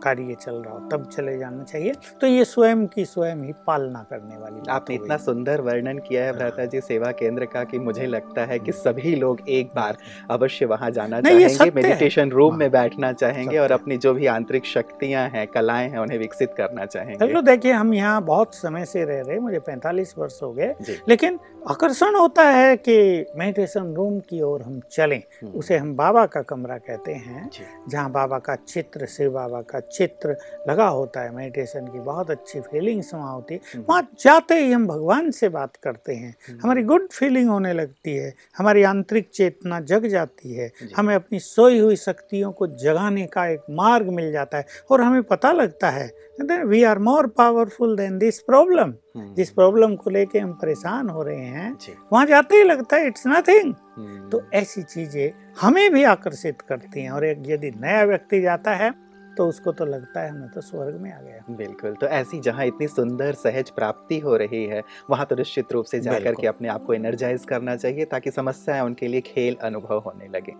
कार्य 0.02 0.36
चल 0.40 0.54
रहा 0.54 0.72
हो 0.72 0.78
तब 0.88 1.04
चले 1.06 1.36
जाना 1.38 1.64
चाहिए। 1.64 1.92
तो 2.20 2.26
ये 2.26 2.44
स्वयं 2.44 2.86
की 2.86 3.04
स्वयं 3.04 3.44
ही 3.44 3.52
पालना 3.66 4.02
करने 4.10 4.36
वाली 4.36 4.70
आपने 4.70 4.94
इतना 4.94 5.16
सुंदर 5.16 5.60
वर्णन 5.60 5.98
किया 5.98 6.24
है 6.24 6.32
भ्राता 6.32 6.64
जी 6.64 6.80
सेवा 6.80 7.10
केंद्र 7.12 7.44
का 7.44 7.62
कि 7.64 7.78
मुझे 7.78 8.06
लगता 8.06 8.44
है 8.44 8.58
कि 8.58 8.72
सभी 8.72 9.14
लोग 9.16 9.40
एक 9.48 9.68
बार 9.76 9.96
अवश्य 10.30 10.66
वहाँ 10.66 10.90
जाना 10.90 11.20
चाहेंगे 11.20 11.70
मेडिटेशन 11.74 12.30
रूम 12.30 12.56
में 12.56 12.70
बैठना 12.70 13.12
चाहेंगे 13.12 13.58
और 13.58 13.72
अपनी 13.72 13.96
जो 13.96 14.14
भी 14.14 14.26
आंतरिक 14.26 14.66
शक्तियाँ 14.66 15.28
हैं 15.28 15.46
कलाएँ 15.46 15.88
हैं 15.90 15.98
उन्हें 15.98 16.18
विकसित 16.18 16.54
करना 16.56 16.86
चाहेंगे। 16.86 17.26
चलो 17.26 17.42
देखिए 17.42 17.72
हम 17.72 17.94
यहाँ 17.94 18.22
बहुत 18.24 18.54
समय 18.54 18.84
से 18.84 19.04
रह 19.04 19.20
रहे 19.20 19.38
मुझे 19.38 19.58
पैंतालीस 19.58 20.14
वर्ष 20.18 20.42
हो 20.42 20.52
गए। 20.52 20.74
लेकिन 21.08 21.38
आकर्षण 21.70 22.14
होता 22.16 22.42
है 22.42 22.76
कि 22.76 22.98
मेडिटेशन 23.36 23.92
रूम 23.94 24.18
की 24.20 24.40
ओर 24.42 24.62
हम 24.62 24.80
चलें 24.92 25.22
हम्म। 25.42 25.52
उसे 25.52 25.76
हम 25.76 25.94
बाबा 26.00 26.26
का 26.26 26.42
कमरा 26.42 26.78
कहते 26.78 27.12
हैं 27.12 27.50
जहाँ 27.88 28.10
बाबा 28.10 28.38
का 28.38 28.54
चित्र 28.56 29.06
शिव 29.06 29.32
बाबा 29.32 29.62
का 29.62 29.80
चित्र 29.80 30.36
लगा 30.68 30.86
होता 30.86 31.20
है। 31.20 31.34
मेडिटेशन 31.34 31.86
की 31.86 32.00
बहुत 32.00 32.30
अच्छी 32.30 32.60
फीलिंग्स 32.60 33.14
वहाँ 33.14 33.34
होती 33.34 33.54
है। 33.54 33.60
हम्म। 33.74 33.84
वहाँ 33.88 34.08
जाते 34.20 34.54
ही 34.54 34.72
हम 34.72 34.86
भगवान 34.86 35.30
से 35.30 35.48
बात 35.48 35.76
करते 35.76 36.14
हैं। 36.14 36.36
हम्म। 36.48 36.60
हमारी 36.62 36.82
गुड 36.82 37.08
फीलिंग 37.08 37.50
होने 37.50 37.72
लगती 37.72 38.16
है। 38.16 38.34
हमारी 38.58 38.82
आंतरिक 38.82 39.30
चेतना 39.34 39.80
जग 39.80 40.06
जाती 40.06 40.54
है। 40.54 40.72
हमें 40.96 41.14
अपनी 41.14 41.38
सोई 41.38 41.78
हुई 41.78 41.96
शक्तियों 41.96 42.52
को 42.52 42.66
जगाने 42.66 43.26
का 43.26 43.46
एक 43.46 43.60
मार्ग 43.70 44.06
मिल 44.06 44.32
जाता 44.32 44.58
है 44.58 44.66
और 44.90 45.00
हमें 45.00 45.22
पता 45.22 45.52
लगता 45.52 45.90
है 45.90 46.12
we 46.42 46.82
are 46.84 46.98
more 46.98 47.26
powerful 47.26 47.96
than 47.96 48.18
this 48.18 48.38
problem 48.40 48.92
जिस 49.34 49.50
प्रॉब्लम 49.50 49.94
को 49.96 50.10
लेके 50.10 50.38
हम 50.38 50.52
परेशान 50.52 51.08
हो 51.08 51.22
रहे 51.22 51.44
हैं 51.46 51.76
वहाँ 52.12 52.26
जाते 52.26 52.56
ही 52.56 52.64
लगता 52.64 52.96
है 52.96 53.06
इट्स 53.06 53.26
नथिंग 53.26 53.74
हम्म। 53.96 54.28
तो 54.30 54.42
ऐसी 54.54 54.82
चीज़ें 54.82 55.30
हमें 55.60 55.90
भी 55.92 56.02
आकर्षित 56.04 56.60
करती 56.62 57.02
हैं 57.02 57.10
और 57.10 57.24
एक 57.24 57.42
यदि 57.46 57.70
नया 57.70 58.04
व्यक्ति 58.04 58.40
जाता 58.40 58.74
है 58.74 58.90
तो 59.36 59.46
उसको 59.48 59.72
तो 59.72 59.84
लगता 59.84 60.20
है 60.20 60.30
हमें 60.30 60.48
तो 60.48 60.60
स्वर्ग 60.60 61.00
में 61.00 61.12
आ 61.12 61.20
गया। 61.20 61.54
बिल्कुल। 61.56 61.94
तो 61.94 62.06
ऐसी 62.06 62.40
जहाँ 62.40 62.64
इतनी 62.66 62.86
सुंदर 62.88 63.34
सहज 63.34 63.70
प्राप्ति 63.70 64.18
हो 64.18 64.36
रही 64.36 64.64
है 64.64 64.82
वहाँ 65.10 65.26
तो 65.26 65.36
निश्चित 65.36 65.72
रूप 65.72 65.84
से 65.84 66.00
जाकर 66.00 66.34
के 66.34 66.46
अपने 66.46 66.68
आप 66.68 66.84
को 66.84 66.94
एनर्जाइज 66.94 67.44
करना 67.44 67.76
चाहिए 67.76 68.04
ताकि 68.04 68.30
समस्याएँ 68.30 68.82
उनके 68.82 69.08
लिए 69.08 69.20
खेल 69.20 69.56
अनुभव 69.62 69.98
होने 70.06 70.28
लगे। 70.28 70.52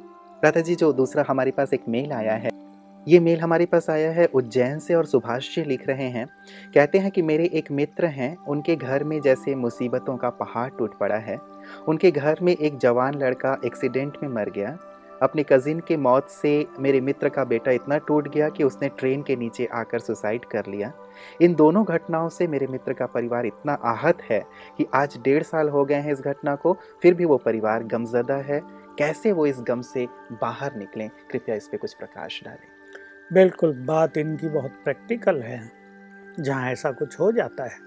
राधा 0.44 0.60
जी 0.60 0.74
जो 0.74 0.92
दूसरा 0.92 1.24
हमारे 1.28 1.50
पास 1.50 1.74
एक 1.74 1.88
मेल 1.88 2.12
आया 2.12 2.34
है 2.34 2.49
ये 3.10 3.18
मेल 3.20 3.40
हमारे 3.40 3.64
पास 3.66 3.88
आया 3.90 4.10
है, 4.10 4.24
उज्जैन 4.26 4.78
से 4.78 4.94
और 4.94 5.06
सुभाष 5.06 5.54
जी 5.54 5.62
लिख 5.64 5.86
रहे 5.88 6.08
हैं। 6.08 6.26
कहते 6.74 6.98
हैं 6.98 7.10
कि 7.10 7.22
मेरे 7.22 7.44
एक 7.44 7.70
मित्र 7.70 8.06
हैं, 8.06 8.36
उनके 8.36 8.76
घर 8.76 9.04
में 9.04 9.20
जैसे 9.20 9.54
मुसीबतों 9.54 10.16
का 10.16 10.30
पहाड़ 10.30 10.68
टूट 10.70 10.98
पड़ा 10.98 11.16
है। 11.16 11.36
उनके 11.88 12.10
घर 12.10 12.38
में 12.42 12.56
एक 12.56 12.76
जवान 12.78 13.14
लड़का 13.14 13.56
एक्सीडेंट 13.66 14.18
में 14.22 14.28
मर 14.30 14.50
गया। 14.50 14.78
अपने 15.22 15.42
कज़िन 15.42 15.80
के 15.80 15.96
मौत 15.96 16.28
से 16.28 16.66
मेरे 16.80 17.00
मित्र 17.00 17.28
का 17.28 17.44
बेटा 17.44 17.70
इतना 17.70 17.98
टूट 17.98 18.28
गया 18.28 18.48
कि 18.48 18.64
उसने 18.64 18.88
ट्रेन 18.88 19.22
के 19.22 19.36
नीचे 19.36 19.68
आकर 19.72 19.98
सुसाइड 19.98 20.44
कर 20.44 20.66
लिया। 20.66 20.92
इन 21.40 21.54
दोनों 21.54 21.84
घटनाओं 21.84 22.28
से 22.28 22.46
मेरे 22.46 22.66
मित्र 22.66 22.92
का 22.92 23.06
परिवार 23.06 23.46
इतना 23.46 23.72
आहत 23.72 24.22
है 24.22 24.42
कि 24.78 24.86
आज 24.94 25.18
डेढ़ 25.24 25.42
साल 25.42 25.68
हो 25.68 25.84
गए 25.84 25.94
हैं 25.94 26.12
इस 26.12 26.20
घटना 26.20 26.54
को, 26.54 26.76
फिर 27.02 27.14
भी 27.14 27.24
वो 27.24 27.36
परिवार 27.36 27.84
गमजदा 27.84 28.36
है। 28.36 28.62
कैसे 28.98 29.32
वो 29.32 29.46
इस 29.46 29.60
गम 29.60 29.80
से 29.80 30.06
बाहर 30.32 30.76
निकलें? 30.76 31.10
कृपया 31.30 31.56
इस 31.56 31.68
पर 31.68 31.76
कुछ 31.76 31.94
प्रकाश 31.94 32.40
डालें। 32.44 32.79
बिल्कुल 33.32 33.72
बात 33.86 34.16
इनकी 34.16 34.48
बहुत 34.48 34.70
प्रैक्टिकल 34.84 35.40
है। 35.42 35.60
जहाँ 36.40 36.70
ऐसा 36.70 36.90
कुछ 36.92 37.18
हो 37.20 37.30
जाता 37.32 37.64
है 37.64 37.78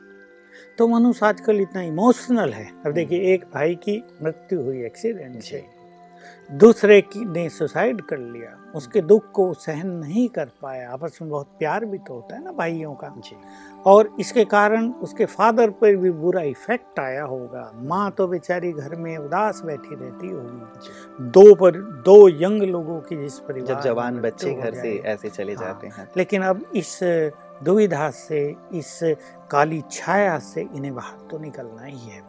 तो 0.78 0.88
मनुष्य 0.88 1.26
आजकल 1.26 1.62
इतना 1.62 1.82
इमोशनल 1.82 2.50
है। 2.50 2.66
अब 2.86 2.94
देखिए 2.94 3.20
हम्म। 3.20 3.30
एक 3.30 3.46
भाई 3.54 3.76
की 3.76 4.04
मृत्यु 4.24 4.62
हुई 4.62 4.84
एक्सीडेंट 4.86 5.42
से। 5.42 5.64
दूसरे 6.50 7.00
की 7.04 7.26
ने 7.26 7.48
सुसाइड 7.50 8.02
कर 8.02 8.18
लिया 8.18 8.58
उसके 8.76 9.02
दुख 9.02 9.32
को 9.32 9.54
सहन 9.54 9.88
नहीं 9.90 10.28
कर 10.30 10.50
पाया 10.62 10.90
आपस 10.92 11.18
में 11.22 11.30
बहुत 11.32 11.48
प्यार 11.60 11.86
भी 11.86 11.98
तो 11.98 12.14
होता 12.14 12.36
है 12.36 12.44
ना 12.44 12.52
भाइयों 12.52 12.94
का। 12.94 13.14
जी। 13.18 13.36
और 13.86 14.10
इसके 14.20 14.46
कारण 14.46 14.90
उसके 15.04 15.26
फादर 15.26 15.70
पर 15.72 15.96
भी 15.96 16.12
बुरा 16.12 16.42
इफ़ेक्ट 16.42 17.00
आया 17.00 17.24
होगा। 17.24 17.72
माँ 17.84 18.10
तो 18.12 18.28
बेचारी 18.28 18.72
घर 18.72 18.96
में 18.96 19.18
उदास 19.18 19.62
बैठी 19.66 19.96
रहती 19.96 20.30
होगी। 20.30 21.30
दो 21.30 21.54
पर 21.56 21.82
दो 22.06 22.18
यंग 22.44 22.64
लोगों 22.64 23.00
की 23.02 23.16
जिस 23.16 23.40
परिवार 23.40 23.68
जब 23.68 23.82
जवान 23.82 24.20
बच्चे 24.22 24.54
घर 24.54 24.74
से 24.74 24.96
ऐसे 25.06 25.30
चले 25.30 25.54
हाँ, 25.54 25.64
जाते 25.64 25.88
हैं 25.88 26.08
लेकिन 26.18 26.44
अब 26.44 26.66
इस 26.76 27.00
दुविधा 27.64 28.10
से 28.10 28.40
इस 28.74 29.00
काली 29.52 29.82
छाया 29.92 30.38
से 30.40 30.62
इन्हें 30.76 30.94
बाहर 30.96 31.28
तो 31.32 31.38
निकलना 31.40 31.84
ही 31.84 32.00
है। 32.00 32.22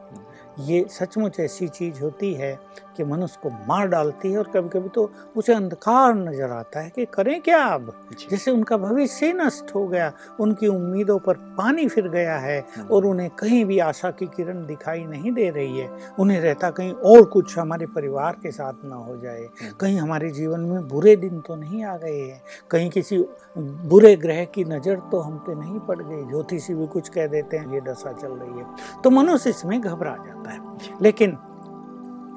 ये 0.58 0.84
सचमुच 0.90 1.40
ऐसी 1.40 1.68
चीज़ 1.68 2.00
होती 2.02 2.32
है 2.34 2.58
कि 2.96 3.04
मनुष्य 3.04 3.38
को 3.42 3.50
मार 3.68 3.86
डालती 3.88 4.30
है 4.32 4.38
और 4.38 4.50
कभी 4.54 4.68
कभी 4.68 4.88
तो 4.88 5.10
उसे 5.36 5.54
अंधकार 5.54 6.14
नज़र 6.14 6.50
आता 6.50 6.80
है 6.80 6.90
कि 6.90 7.04
करें 7.04 7.40
क्या 7.40 7.62
अब? 7.64 7.92
जैसे 8.30 8.50
उनका 8.50 8.76
भविष्य 8.76 9.32
नष्ट 9.32 9.74
हो 9.74 9.86
गया 9.88 10.12
उनकी 10.40 10.66
उम्मीदों 10.66 11.18
पर 11.18 11.34
पानी 11.58 11.88
फिर 11.88 12.08
गया 12.08 12.36
है 12.38 12.58
हम्म। 12.76 12.88
और 12.88 13.06
उन्हें 13.06 13.30
कहीं 13.30 13.64
भी 13.64 13.78
आशा 13.78 14.10
की 14.10 14.26
किरण 14.26 14.64
दिखाई 14.66 15.04
नहीं 15.04 15.32
दे 15.32 15.48
रही 15.50 15.78
है। 15.78 15.90
उन्हें 16.18 16.40
रहता 16.40 16.70
कहीं 16.70 16.92
और 16.92 17.22
कुछ 17.24 17.58
हमारे 17.58 17.86
परिवार 17.86 18.36
के 18.42 18.50
साथ 18.50 18.84
ना 18.84 18.96
हो 18.96 19.16
जाए। 19.16 19.40
हम्म। 19.40 19.72
कहीं 19.80 19.98
हमारे 19.98 20.30
जीवन 20.30 20.60
में 20.60 20.88
बुरे 20.88 21.16
दिन 21.16 21.40
तो 21.40 21.56
नहीं 21.56 21.84
आ 21.84 21.96
गए 21.96 22.20
हैं। 22.20 22.42
कहीं 22.70 22.90
किसी 22.90 23.24
बुरे 23.58 24.16
ग्रह 24.16 24.44
की 24.44 24.64
नज़र 24.64 24.96
तो 25.12 25.20
हम 25.20 25.36
पे 25.38 25.54
नहीं 25.54 25.80
पड़ 25.80 26.02
गई। 26.02 26.22
ज्योतिषी 26.24 26.74
भी 26.74 26.86
कुछ 26.86 27.08
कह 27.08 27.26
देते 27.26 27.56
हैं 27.56 27.74
ये 27.74 27.80
दशा 27.80 28.12
चल 28.12 28.32
रही 28.32 28.58
है। 28.58 28.66
तो 29.04 29.10
मनुष्य 29.10 29.50
इसमें 29.50 29.80
घबरा 29.80 30.16
जाता 30.16 30.43
है 30.46 30.60
लेकिन 31.02 31.38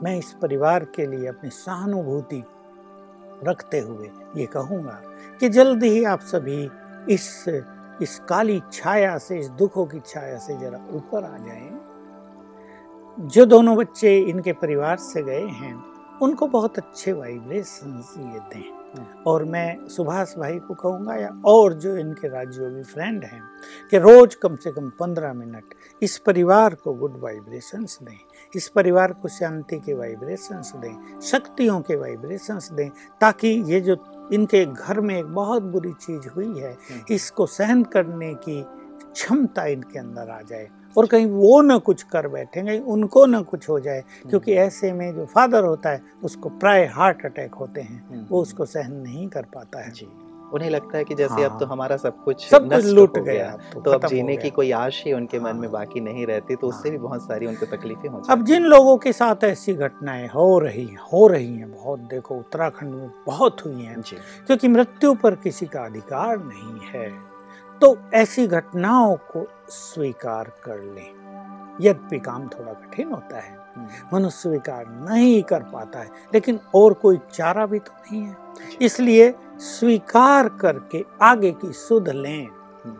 मैं 0.03 0.17
इस 0.17 0.31
परिवार 0.41 0.85
के 0.85 1.05
लिए 1.05 1.27
अपनी 1.27 1.49
सहानुभूति 1.49 2.43
रखते 3.43 3.79
हुए 3.79 4.09
ये 4.37 4.45
कहूँगा 4.45 5.01
कि 5.39 5.49
जल्द 5.49 5.83
ही 5.83 6.03
आप 6.03 6.21
सभी 6.21 6.69
इस 7.09 7.45
इस 8.01 8.19
काली 8.19 8.61
छाया 8.73 9.17
से, 9.17 9.39
इस 9.39 9.49
दुखों 9.49 9.85
की 9.85 9.99
छाया 9.99 10.37
से 10.37 10.57
जरा 10.57 10.79
ऊपर 10.91 11.23
आ 11.23 11.37
जाएँ। 11.37 11.79
जो 13.19 13.45
दोनों 13.45 13.75
बच्चे 13.77 14.17
इनके 14.19 14.53
परिवार 14.53 14.97
से 14.97 15.23
गए 15.23 15.45
हैं, 15.45 15.73
उनको 16.21 16.47
बहुत 16.47 16.77
अच्छे 16.77 17.13
वाइब्रेशन 17.13 18.03
ये 18.17 18.39
दें 18.49 19.23
और 19.27 19.43
मैं 19.43 19.87
सुभाष 19.87 20.35
भाई 20.37 20.59
को 20.59 20.73
कहूँगा 20.73 21.15
या 21.15 21.29
और 21.45 21.73
जो 21.73 21.95
इनके 21.97 22.27
राजयोगी 22.27 22.83
फ्रेंड 22.83 23.23
हैं, 23.23 23.41
कि 23.91 23.97
रोज 23.97 24.35
कम 24.35 24.55
से 24.55 24.71
कम 24.71 24.89
पंद्रह 24.89 25.33
मिनट 25.33 25.73
इस 26.01 26.17
परिवार 26.17 26.75
को 26.75 26.93
गुड 26.93 27.19
वाइब्रेशंस 27.19 27.97
दें 28.01 28.17
इस 28.53 28.67
परिवार 28.69 29.13
को 29.13 29.27
शांति 29.29 29.79
के 29.79 29.93
वाइब्रेशंस 29.93 30.71
दें 30.75 31.19
शक्तियों 31.21 31.79
के 31.81 31.95
वाइब्रेशंस 31.95 32.71
दें 32.71 32.89
ताकि 33.21 33.47
ये 33.67 33.79
जो 33.81 33.97
इनके 34.33 34.65
घर 34.65 34.99
में 34.99 35.17
एक 35.17 35.33
बहुत 35.33 35.63
बुरी 35.65 35.93
चीज़ 36.01 36.27
हुई 36.29 36.59
है 36.59 36.77
इसको 37.11 37.45
सहन 37.47 37.83
करने 37.89 38.33
की 38.39 38.61
क्षमता 39.13 39.65
इनके 39.65 39.99
अंदर 39.99 40.29
आ 40.29 40.41
जाए 40.41 40.67
और 40.95 41.05
कहीं 41.07 41.25
वो 41.27 41.61
न 41.61 41.77
कुछ 41.79 42.03
कर 42.03 42.27
बैठे 42.27 42.61
कहीं 42.61 42.79
उनको 42.91 43.25
न 43.25 43.41
कुछ 43.43 43.67
हो 43.69 43.79
जाए 43.79 44.03
क्योंकि 44.21 44.51
हम्म। 44.51 44.63
ऐसे 44.63 44.91
में 44.93 45.13
जो 45.15 45.25
फादर 45.25 45.63
होता 45.63 45.89
है 45.89 46.01
उसको 46.23 46.49
प्राय 46.59 46.85
हार्ट 46.93 47.25
अटैक 47.25 47.55
होते 47.55 47.81
हैं 47.81 48.07
हम्म। 48.07 48.25
वो 48.29 48.41
उसको 48.41 48.65
सहन 48.67 48.93
नहीं 48.93 49.27
कर 49.27 49.45
पाता 49.53 49.79
है 49.79 49.91
जी 49.91 50.07
उन्हें 50.53 50.69
लगता 50.69 50.97
है 50.97 51.03
कि 51.03 51.15
जैसे 51.15 51.33
हाँ, 51.33 51.43
अब 51.43 51.59
तो 51.59 51.65
हाँ। 51.65 51.73
हमारा 51.73 51.97
सब 51.97 52.23
कुछ 52.23 52.47
सब 52.47 52.69
कुछ 52.73 52.85
लूट 52.85 53.17
गया 53.17 53.57
तो, 53.73 53.81
तो 53.81 53.91
अब 53.91 54.07
जीने 54.07 54.37
की 54.37 54.49
कोई 54.49 54.71
आश 54.71 55.03
ही 55.05 55.13
उनके 55.13 55.37
हाँ, 55.37 55.53
मन 55.53 55.59
में 55.59 55.71
बाकी 55.71 55.99
नहीं 55.99 56.25
रहती 56.25 56.55
तो 56.55 56.67
उससे 56.67 56.89
भी 56.89 56.97
हाँ। 56.97 57.05
बहुत 57.05 57.21
सारी 57.21 57.45
उनको 57.45 57.65
तकलीफें 57.65 58.09
हो 58.09 58.21
अब 58.29 58.45
जिन 58.45 58.63
लोगों 58.63 58.97
के 58.97 59.13
साथ 59.13 59.43
ऐसी 59.43 59.73
घटनाएँ 59.73 60.27
हो 60.27 60.59
रही 60.59 60.89
हो 61.13 61.27
रही 61.27 61.57
हैं 61.57 61.71
बहुत 61.71 61.99
देखो 61.99 62.35
उत्तराखंड 62.35 62.93
में 62.93 63.09
बहुत 63.27 63.65
हुई 63.65 63.81
हैं 63.81 64.01
क्योंकि 64.47 64.67
मृत्यु 64.67 65.13
पर 65.13 65.35
किसी 65.35 65.65
का 65.65 65.85
अधिकार 65.85 66.37
नहीं 66.37 66.89
है 66.89 67.09
तो 67.81 67.97
ऐसी 68.13 68.47
घटनाओं 68.47 69.15
को 69.15 69.47
स्वीकार 69.69 70.51
कर 70.63 70.79
लें 70.79 71.27
यद्यपि 71.81 72.19
काम 72.19 72.47
थोड़ा 72.47 72.73
कठिन 72.73 73.07
होता 73.07 73.39
है। 73.39 73.56
मनुष्य 74.13 74.37
स्वीकार 74.37 74.85
नहीं 74.87 75.43
कर 75.43 75.63
पाता 75.63 75.99
है। 75.99 76.09
लेकिन 76.33 76.59
और 76.75 76.93
कोई 76.93 77.19
चारा 77.33 77.65
भी 77.65 77.79
तो 77.79 77.91
नहीं 77.97 78.23
है। 78.23 78.37
इसलिए 78.81 79.35
स्वीकार 79.57 80.49
करके 80.49 81.05
आगे 81.21 81.51
की 81.51 81.71
सुध 81.71 82.09
लें। 82.09 82.47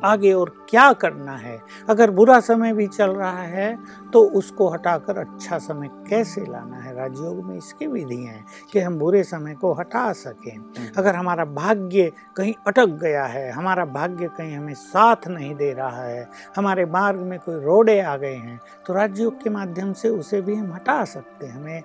आगे 0.06 0.32
और 0.34 0.50
क्या 0.70 0.92
करना 0.94 1.36
है? 1.38 1.60
अगर 1.90 2.12
बुरा 2.12 2.40
समय 2.40 2.74
भी 2.74 2.88
चल 2.88 3.12
रहा 3.12 3.42
है 3.44 3.78
तो 4.14 4.22
उसको 4.38 4.68
हटाकर 4.70 5.18
अच्छा 5.18 5.58
समय 5.60 5.90
कैसे 6.10 6.42
लाना 6.42 6.78
है? 6.78 6.96
राजयोग 6.96 7.44
में 7.46 7.58
इसकी 7.58 7.88
विधियाँ 7.88 8.34
हैं 8.34 8.46
कि 8.72 8.80
हम 8.80 8.98
बुरे 9.00 9.24
समय 9.24 9.54
को 9.54 9.74
हटा 9.74 10.12
सकें। 10.14 10.52
हम्म। 10.52 10.88
अगर 10.98 11.16
हमारा 11.16 11.46
भाग्य 11.46 12.12
कहीं 12.36 12.54
अटक 12.68 12.98
गया 13.02 13.26
है 13.26 13.50
हमारा 13.52 13.86
भाग्य 13.88 14.28
कहीं 14.38 14.56
हमें 14.58 14.74
साथ 14.74 15.28
नहीं 15.28 15.54
दे 15.56 15.72
रहा 15.74 16.04
है 16.04 16.28
हमारे 16.56 16.86
मार्ग 16.88 17.20
में 17.20 17.38
कोई 17.40 17.60
रोडे 17.64 18.00
आ 18.02 18.16
गए 18.18 18.36
हैं 18.36 18.60
तो 18.88 18.94
राजयोग 18.94 19.42
के 19.44 19.50
माध्यम 19.50 19.94
से 19.94 20.10
उसे 20.10 20.42
भी 20.42 20.56
हम 20.56 20.74
हटा 20.74 21.04
सकते 21.06 21.46
हैं। 21.46 21.54
हमें 21.54 21.84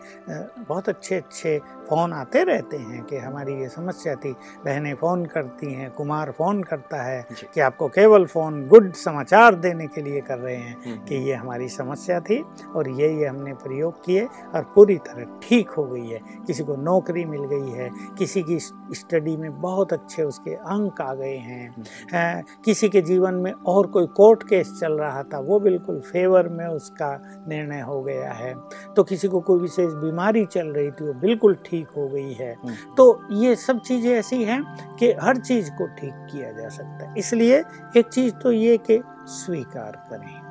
बहुत 0.69 0.89
अच्छे 0.89 1.17
अच्छे 1.17 1.61
फ़ोन 1.93 2.13
आते 2.13 2.43
रहते 2.45 2.77
हैं 2.79 3.03
कि 3.05 3.17
हमारी 3.19 3.55
ये 3.55 3.69
समस्या 3.69 4.15
थी 4.17 4.31
बहनें 4.65 4.95
फ़ोन 4.97 5.25
करती 5.27 5.73
हैं 5.73 5.91
कुमार 5.93 6.31
फ़ोन 6.33 6.63
करता 6.63 7.03
है 7.03 7.27
कि 7.45 7.61
आपको 7.61 7.89
केवल 7.91 8.25
फ़ोन 8.27 8.67
गुड 8.69 8.93
समाचार 8.95 9.55
देने 9.57 9.87
के 9.87 10.03
लिए 10.03 10.21
कर 10.23 10.39
रहे 10.39 10.55
हैं 10.55 10.77
हम्म, 10.77 10.97
कि 10.99 11.17
हम्म। 11.17 11.27
ये 11.27 11.35
हमारी 11.35 11.69
समस्या 11.69 12.21
थी 12.21 12.41
और 12.77 12.89
ये 12.91 13.09
ये 13.11 13.27
हमने 13.27 13.53
प्रयोग 13.63 14.05
किए 14.05 14.25
और 14.25 14.63
पूरी 14.75 14.97
तरह 15.01 15.39
ठीक 15.43 15.71
हो 15.71 15.85
गई 15.85 16.07
है 16.07 16.21
किसी 16.47 16.65
को 16.65 16.77
नौकरी 16.83 17.25
मिल 17.25 17.45
गई 17.47 17.71
है 17.73 17.91
किसी 18.19 18.43
की 18.43 18.59
स्टडी 18.95 19.37
में 19.37 19.61
बहुत 19.61 19.93
अच्छे 19.93 20.23
उसके 20.23 20.55
अंक 20.71 21.01
आ 21.01 21.13
गए 21.15 21.37
हैं 21.41 21.69
हम्म। 21.69 22.63
किसी 22.65 22.89
के 22.89 23.03
जीवन 23.03 23.35
में 23.37 23.53
और 23.67 23.87
कोई 23.89 24.07
कोर्ट 24.15 24.49
केस 24.49 24.73
चल 24.81 24.99
रहा 25.01 25.23
था 25.25 25.41
वो 25.43 25.61
बिल्कुल 25.61 26.01
फेवर 26.07 26.49
में 26.51 26.67
उसका 26.67 27.13
निर्णय 27.49 27.81
हो 27.83 28.03
गया 28.03 28.33
है 28.33 28.55
तो 28.97 29.03
किसी 29.05 29.29
को 29.29 29.41
कोई 29.43 29.61
विशेष 29.61 29.93
बीमारी 30.01 30.47
चल 30.49 30.67
रही 30.71 30.91
थी 30.91 31.07
वो 31.07 31.15
बिल्कुल 31.21 31.57
ठीक 31.65 31.82
हो 31.97 32.09
गई 32.09 32.33
है। 32.33 32.57
तो 32.97 33.25
ये 33.33 33.57
सब 33.57 33.81
चीज़ें 33.81 34.13
ऐसी 34.13 34.45
हैं 34.45 34.63
कि 34.97 35.13
हर 35.13 35.37
चीज़ 35.37 35.71
को 35.71 35.87
ठीक 35.87 36.13
किया 36.33 36.53
जा 36.53 36.69
सकता 36.69 37.09
है। 37.09 37.15
इसलिए 37.19 37.65
एक 37.97 38.09
चीज़ 38.09 38.35
तो 38.35 38.53
ये 38.53 38.77
कि 38.79 39.03
स्वीकार 39.25 40.07
करें। 40.11 40.43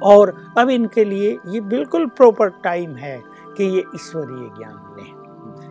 और 0.00 0.54
अब 0.58 0.70
इनके 0.70 1.04
लिए 1.04 1.38
ये 1.48 1.60
बिल्कुल 1.60 2.06
प्रॉपर 2.06 2.48
टाइम 2.48 2.96
है 2.96 3.22
कि 3.56 3.64
ये 3.64 3.84
ईश्वरीय 3.94 4.50
ज्ञान 4.58 4.96
लें। 4.96 5.22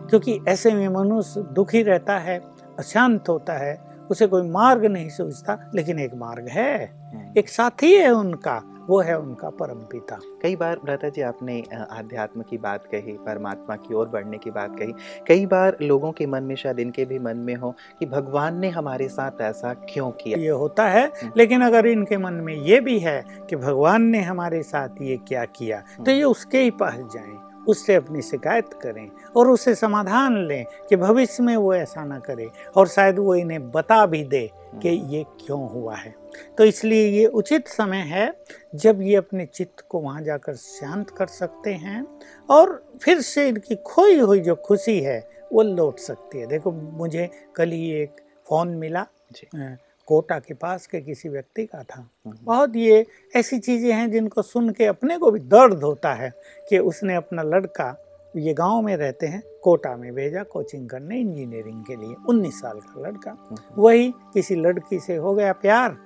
क्योंकि 0.08 0.40
ऐसे 0.48 0.72
में 0.72 0.88
मनुष्य 0.88 1.42
दुखी 1.52 1.82
रहता 1.82 2.18
है 2.18 2.38
अशांत 2.78 3.28
होता 3.28 3.52
है 3.52 3.92
उसे 4.10 4.26
कोई 4.26 4.42
मार्ग 4.42 4.84
नहीं 4.84 5.08
सोचता 5.08 5.70
लेकिन 5.74 5.98
एक 5.98 6.14
मार्ग 6.14 6.48
है। 6.48 6.86
हम्म। 6.86 7.38
एक 7.38 7.48
साथी 7.48 7.94
है 7.94 8.10
उनका 8.10 8.62
वो 8.88 9.00
है 9.00 9.18
उनका 9.18 9.48
परम 9.50 9.78
पिता 9.80 10.18
कई 10.42 10.56
बार 10.56 10.80
भ्राता 10.84 11.08
जी 11.08 11.22
आपने 11.22 11.64
आध्यात्म 11.90 12.42
की 12.42 12.58
बात 12.58 12.84
कही 12.86 13.12
परमात्मा 13.12 13.76
की 13.76 13.94
ओर 13.94 14.08
बढ़ने 14.08 14.38
की 14.38 14.50
बात 14.50 14.78
कही 14.78 14.92
कई 15.28 15.46
बार 15.46 15.76
लोगों 15.82 16.12
के 16.12 16.26
मन 16.26 16.42
में 16.42 16.56
शायद 16.56 16.80
इनके 16.80 17.04
भी 17.04 17.18
मन 17.18 17.36
में 17.36 17.54
हो 17.54 17.74
कि 17.98 18.06
भगवान 18.06 18.58
ने 18.58 18.68
हमारे 18.68 19.08
साथ 19.08 19.40
ऐसा 19.40 19.74
क्यों 19.74 20.10
किया 20.10 20.38
ये 20.38 20.48
होता 20.48 20.88
है। 20.88 21.12
लेकिन 21.36 21.62
अगर 21.62 21.86
इनके 21.86 22.18
मन 22.18 22.34
में 22.34 22.54
ये 22.54 22.80
भी 22.80 22.98
है 22.98 23.24
कि 23.50 23.56
भगवान 23.56 24.02
ने 24.02 24.20
हमारे 24.20 24.62
साथ 24.62 24.88
ये 25.02 25.16
क्या 25.16 25.44
किया 25.44 25.82
तो। 26.06 26.10
ये 26.10 26.22
उसके 26.22 26.58
ही 26.58 26.70
पास 26.70 26.94
जाएँ 26.94 27.51
उससे 27.68 27.94
अपनी 27.94 28.22
शिकायत 28.22 28.70
करें 28.82 29.08
और 29.36 29.50
उसे 29.50 29.74
समाधान 29.74 30.36
लें 30.46 30.64
कि 30.88 30.96
भविष्य 30.96 31.42
में 31.42 31.56
वो 31.56 31.74
ऐसा 31.74 32.04
ना 32.04 32.18
करे 32.18 32.50
और 32.76 32.88
शायद 32.88 33.18
वो 33.18 33.34
इन्हें 33.34 33.70
बता 33.70 34.06
भी 34.06 34.24
दे 34.24 34.50
कि 34.82 34.88
ये 34.88 35.24
क्यों 35.46 35.70
हुआ 35.70 35.96
है। 35.96 36.14
तो 36.58 36.64
इसलिए 36.64 37.08
ये 37.08 37.26
उचित 37.26 37.68
समय 37.68 38.02
है 38.06 38.32
जब 38.74 39.02
ये 39.02 39.16
अपने 39.16 39.46
चित्त 39.46 39.84
को 39.88 40.00
वहाँ 40.00 40.22
जाकर 40.22 40.54
शांत 40.54 41.10
कर 41.10 41.26
सकते 41.26 41.72
हैं 41.74 42.06
और 42.50 42.82
फिर 43.02 43.20
से 43.20 43.48
इनकी 43.48 43.74
खोई 43.74 44.18
हुई 44.18 44.40
जो 44.40 44.54
खुशी 44.54 45.00
है 45.00 45.20
वो 45.52 45.62
लौट 45.62 45.98
सकती 45.98 46.38
है। 46.38 46.46
देखो 46.46 46.72
मुझे 46.72 47.30
कल 47.56 47.70
ही 47.70 47.90
एक 47.92 48.20
फ़ोन 48.48 48.68
मिला। 48.68 49.06
कोटा 50.12 50.38
के 50.38 50.54
पास 50.54 50.86
के 50.86 51.00
किसी 51.00 51.28
व्यक्ति 51.28 51.64
का 51.66 51.82
था 51.82 52.00
हम्म। 52.26 52.36
बहुत 52.42 52.76
ये 52.76 53.04
ऐसी 53.34 53.58
चीज़ें 53.58 53.92
हैं 53.92 54.10
जिनको 54.10 54.42
सुन 54.42 54.68
के 54.70 54.86
अपने 54.86 55.16
को 55.18 55.30
भी 55.30 55.40
दर्द 55.48 55.82
होता 55.82 56.12
है 56.14 56.30
कि 56.68 56.78
उसने 56.80 57.14
अपना 57.14 57.42
लड़का 57.44 57.86
ये 58.34 58.54
गाँव 58.54 58.82
में 58.82 58.96
रहते 58.96 59.26
हैं 59.26 59.42
कोटा 59.62 59.94
में 59.96 60.12
भेजा 60.14 60.42
कोचिंग 60.52 60.88
करने 60.88 61.18
इंजीनियरिंग 61.18 61.84
के 61.84 61.96
लिए 61.96 62.14
19 62.30 62.52
साल 62.54 62.80
का 62.80 63.00
लड़का 63.00 63.30
हम्म। 63.30 63.82
वही 63.82 64.10
किसी 64.34 64.54
लड़की 64.56 64.98
से 65.00 65.16
हो 65.16 65.34
गया 65.34 65.52
प्यार 65.62 65.96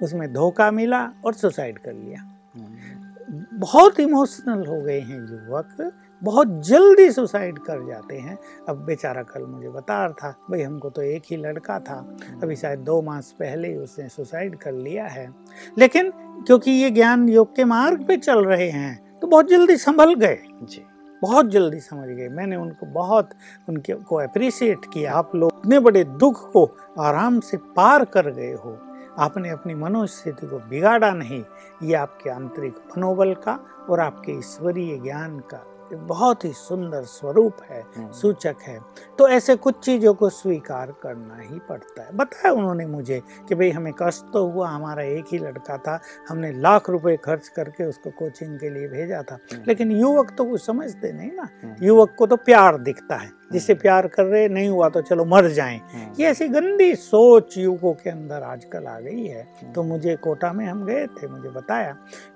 उसमें 0.00 0.32
धोखा 0.32 0.70
मिला 0.72 1.04
और 1.24 1.34
सुसाइड 1.34 1.78
कर 1.78 1.92
लिया 1.92 2.20
हम्म। 2.20 3.58
बहुत 3.60 4.00
इमोशनल 4.00 4.66
हो 4.66 4.80
गए 4.80 5.00
हैं 5.00 5.20
युवक 5.20 5.76
बहुत 6.22 6.48
जल्दी 6.60 7.10
सुसाइड 7.10 7.58
कर 7.58 7.86
जाते 7.86 8.16
हैं। 8.16 8.38
अब 8.68 8.76
बेचारा 8.76 9.22
कल 9.22 9.42
मुझे 9.42 9.68
बता 9.68 10.04
रहा 10.04 10.12
था 10.12 10.34
भाई 10.50 10.62
हमको 10.62 10.90
तो 10.90 11.02
एक 11.02 11.22
ही 11.30 11.36
लड़का 11.36 11.78
था। 11.78 12.16
अभी 12.42 12.56
शायद 12.56 12.78
दो 12.78 13.02
मास 13.02 13.34
पहले 13.38 13.68
ही 13.68 13.76
उसने 13.76 14.08
सुसाइड 14.08 14.56
कर 14.56 14.72
लिया 14.72 15.06
है। 15.06 15.34
लेकिन 15.78 16.12
क्योंकि 16.46 16.70
ये 16.70 16.90
ज्ञान 16.90 17.28
योग 17.28 17.56
के 17.56 17.64
मार्ग 17.64 18.06
पे 18.06 18.16
चल 18.16 18.44
रहे 18.44 18.70
हैं 18.70 19.18
तो 19.20 19.26
बहुत 19.26 19.48
जल्दी 19.48 19.76
संभल 19.76 20.14
गए। 20.14 20.38
जी। 20.62 20.84
बहुत 21.22 21.46
जल्दी 21.46 21.80
समझ 21.80 22.08
गए। 22.08 22.28
मैंने 22.28 22.56
उनको 22.56 22.86
बहुत 22.86 23.30
उनके 23.68 23.94
को 23.94 24.16
अप्रिशिएट 24.16 24.78
किया। 24.94 25.14
आप 25.14 25.34
लोग 25.34 25.52
इतने 25.58 25.78
बड़े 25.80 26.04
दुख 26.04 26.52
को 26.52 26.64
आराम 27.00 27.40
से 27.40 27.56
पार 27.56 28.04
कर 28.04 28.30
गए 28.30 28.52
हो। 28.52 28.78
आपने 29.18 29.50
अपनी 29.50 29.74
मनोस्थिति 29.74 30.46
को 30.46 30.58
बिगाड़ा 30.58 31.10
नहीं। 31.10 31.44
ये 31.82 31.94
आपके 31.94 32.30
आंतरिक 32.30 32.74
मनोबल 32.98 33.34
का 33.34 33.58
और 33.90 34.00
आपके 34.00 34.32
ईश्वरीय 34.32 34.98
ज्ञान 34.98 35.38
का 35.38 35.64
बहुत 35.96 36.44
ही 36.44 36.52
सुंदर 36.52 37.02
स्वरूप 37.02 37.56
है 37.70 37.84
हम्म। 37.96 38.12
सूचक 38.12 38.56
है। 38.62 38.80
तो 39.18 39.28
ऐसे 39.28 39.56
कुछ 39.56 39.78
चीज़ों 39.78 40.14
को 40.14 40.28
स्वीकार 40.28 40.94
करना 41.02 41.38
ही 41.40 41.58
पड़ता 41.68 42.02
है। 42.02 42.16
बताया 42.16 42.52
उन्होंने 42.52 42.86
मुझे 42.86 43.22
कि 43.48 43.54
भाई 43.54 43.70
हमें 43.70 43.92
कष्ट 44.02 44.24
तो 44.32 44.46
हुआ 44.46 44.68
हमारा 44.68 45.02
एक 45.02 45.24
ही 45.32 45.38
लड़का 45.38 45.76
था 45.78 46.00
हमने 46.28 46.52
लाख 46.52 46.90
रुपए 46.90 47.16
खर्च 47.16 47.48
करके 47.48 47.84
उसको 47.84 48.10
कोचिंग 48.10 48.60
के 48.60 48.70
लिए 48.70 48.88
भेजा 48.88 49.22
था। 49.22 49.38
हम्म। 49.52 49.62
लेकिन 49.68 49.92
युवक 49.92 50.34
तो 50.38 50.44
कुछ 50.44 50.66
समझते 50.66 51.12
नहीं 51.12 51.32
ना। 51.32 51.48
हम्म। 51.62 51.84
युवक 51.84 52.14
को 52.18 52.26
तो 52.26 52.36
प्यार 52.36 52.78
दिखता 52.78 53.16
है। 53.16 53.42
जिसे 53.52 53.74
प्यार 53.74 54.06
कर 54.08 54.24
रहे 54.24 54.48
नहीं 54.48 54.68
हुआ 54.68 54.88
तो 54.88 55.00
चलो 55.00 55.24
मर 55.24 55.48
जाएँ। 55.48 55.80
ये 56.20 56.26
ऐसी 56.26 56.48
गंदी 56.48 56.94
सोच 56.94 57.58
युवकों 57.58 57.92
के 57.94 58.10
अंदर 58.10 58.42
आजकल 58.42 58.86
आ 58.86 59.00
गई 59.00 59.24
है। 59.24 59.72
तो 59.74 59.82
मुझे 59.82 60.16
कोटा 60.16 60.52
में 60.52 60.66
हम 60.66 60.84
गए 60.84 61.06
थे 61.06 61.26
मुझे 61.26 61.48
बताया 61.48 61.92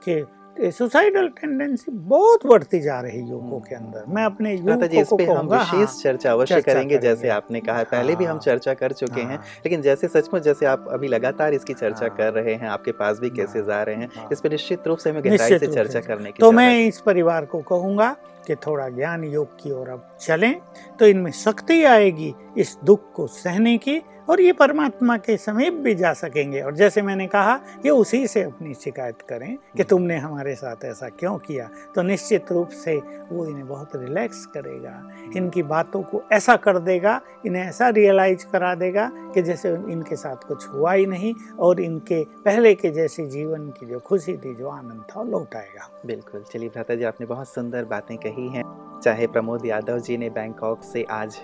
कि 0.09 0.27
सुसाइडल 0.61 1.27
टेंडेंसी 1.41 1.93
बहुत 1.93 2.47
बढ़ती 2.47 2.81
जा 2.81 3.01
रही 3.01 3.19
है 3.19 3.29
युवकों 3.29 3.59
के 3.61 3.75
अंदर। 3.75 4.05
मैं 4.09 4.25
अपने 4.25 4.55
युवकों 4.55 5.01
इस 5.01 5.09
पे 5.13 5.25
हम 5.25 5.49
विशेष 5.49 5.71
हाँ, 5.71 5.87
चर्चा 6.03 6.33
अवश्य 6.33 6.61
करेंगे 6.61 6.99
जैसे 6.99 7.29
आपने 7.29 7.61
कहा 7.61 7.83
पहले 7.83 8.13
हाँ, 8.13 8.19
भी 8.19 8.25
हम 8.25 8.33
हाँ। 8.33 8.41
चर्चा 8.41 8.75
कर 8.75 8.93
चुके 8.93 9.21
हाँ, 9.21 9.31
हैं। 9.31 9.39
लेकिन 9.39 9.83
जैसे 9.83 10.09
सचमुच 10.09 10.43
जैसे 10.43 10.67
आप 10.67 10.87
अभी 10.91 11.09
लगातार 11.09 11.55
इसकी 11.55 11.75
चर्चा 11.75 12.07
हाँ, 12.07 12.17
कर 12.17 12.33
रहे 12.33 12.55
हैं 12.55 12.69
आपके 12.69 12.93
पास 12.93 13.19
भी 13.19 13.31
केसेस 13.31 13.69
आ 13.69 13.83
रहे 13.83 13.95
हैं 13.95 14.29
इस 14.33 14.41
पर 14.41 14.51
निश्चित 14.51 14.87
रूप 14.87 14.99
से 14.99 15.11
हमें 15.11 15.25
गहराई 15.25 15.59
से 15.59 15.67
चर्चा 15.67 16.01
करने 16.01 16.33
की 16.33 16.41
तो 16.41 16.53
मैं 16.53 16.87
इस 16.87 17.01
परिवार 17.01 17.45
को 17.45 17.61
कहूँगा 17.63 18.17
कि 18.47 18.55
थोड़ा 18.57 18.89
ज्ञान 18.89 19.25
योग 19.25 19.63
की 19.63 19.71
ओर 19.71 19.89
अब 19.89 20.17
चलें 20.21 20.55
तो 20.99 21.07
इनमें 21.07 21.31
शक्ति 21.31 21.85
आएगी 21.85 22.35
इस 22.59 22.77
दुख 22.85 23.13
को 23.13 23.27
सहने 23.27 23.79
की 23.79 24.03
और 24.29 24.41
ये 24.41 24.53
परमात्मा 24.53 25.17
के 25.17 25.37
समीप 25.37 25.73
भी 25.73 25.95
जा 25.95 26.13
सकेंगे। 26.13 26.61
और 26.61 26.75
जैसे 26.75 27.03
मैंने 27.03 27.27
कहा 27.27 27.61
ये 27.85 27.91
उसी 27.91 28.27
से 28.27 28.43
अपनी 28.43 28.75
शिकायत 28.75 29.23
करें 29.23 29.49
कि 29.49 29.71
हम्म। 29.73 29.83
तुमने 29.83 30.17
हमारे 30.17 30.55
साथ 30.55 30.85
ऐसा 30.85 31.09
क्यों 31.09 31.37
किया? 31.39 31.69
तो 31.95 32.03
निश्चित 32.03 32.53
रूप 32.53 32.69
से 32.69 32.97
वो 33.33 33.47
इन्हें 33.47 33.69
बहुत 33.69 33.91
रिलैक्स 33.97 34.45
करेगा 34.47 35.13
इनकी 35.37 35.63
बातों 35.63 36.03
को 36.03 36.23
ऐसा 36.33 36.57
कर 36.57 36.79
देगा 36.79 37.21
इन्हें 37.47 37.63
ऐसा 37.65 37.89
रियलाइज़ 37.89 38.47
करा 38.47 38.75
देगा 38.75 39.11
कि 39.37 39.43
जैसे 39.43 39.71
इनके 39.91 40.17
साथ 40.17 40.37
कुछ 40.49 40.69
हुआ 40.69 40.93
ही 40.93 41.07
नहीं 41.07 41.35
और 41.59 41.81
इनके 41.81 42.25
पहले 42.25 42.75
के 42.75 42.91
जैसे 42.91 43.27
जीवन 43.27 43.69
की 43.69 43.87
जो 43.87 43.99
खुशी 43.99 44.37
थी, 44.37 44.55
जो 44.55 44.69
आनंद 44.69 45.05
था 45.11 45.23
लौट 45.23 45.55
आएगा। 45.55 45.89
बिल्कुल। 46.07 46.45
चलिए 46.53 46.69
भ्राता 46.69 46.95
जी, 46.95 47.05
आपने 47.05 47.27
बहुत 47.27 47.49
सुंदर 47.49 47.85
बातें 47.85 48.17
कही 48.19 48.49
हैं। 48.49 48.65
चाहे 49.05 49.27
प्रमोद 49.27 49.67
यादव 49.67 49.99
जी 49.99 50.17
ने 50.17 50.31
बैंकॉक 50.31 50.83
से 50.83 51.03
आज 51.03 51.37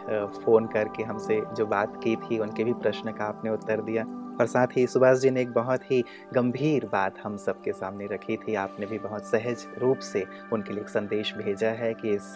फ़ोन 0.44 0.66
करके 0.66 1.02
हमसे 1.02 1.40
जो 1.56 1.66
बात 1.66 2.00
की 2.04 2.16
थी, 2.16 2.38
उनके 2.38 2.64
भी 2.64 2.72
प्रश्न 2.72 3.12
का 3.12 3.24
आपने 3.24 3.50
उत्तर 3.50 3.80
दिया। 3.80 4.04
और 4.42 4.48
साथ 4.48 4.76
ही 4.76 4.86
सुभाष 4.86 5.18
जी 5.18 5.30
ने 5.30 5.40
एक 5.40 5.52
बहुत 5.52 5.90
ही 5.90 6.02
गंभीर 6.34 6.84
बात 6.86 7.18
हम 7.24 7.36
सबके 7.36 7.72
सामने 7.72 8.06
रखी 8.06 8.36
थी। 8.36 8.54
आपने 8.54 8.86
भी 8.86 8.98
बहुत 8.98 9.24
सहज 9.24 9.66
रूप 9.78 9.98
से 9.98 10.24
उनके 10.52 10.72
लिए 10.72 10.82
एक 10.82 10.88
संदेश 10.88 11.32
भेजा 11.34 11.70
है 11.70 11.92
कि 11.94 12.10
इस 12.10 12.34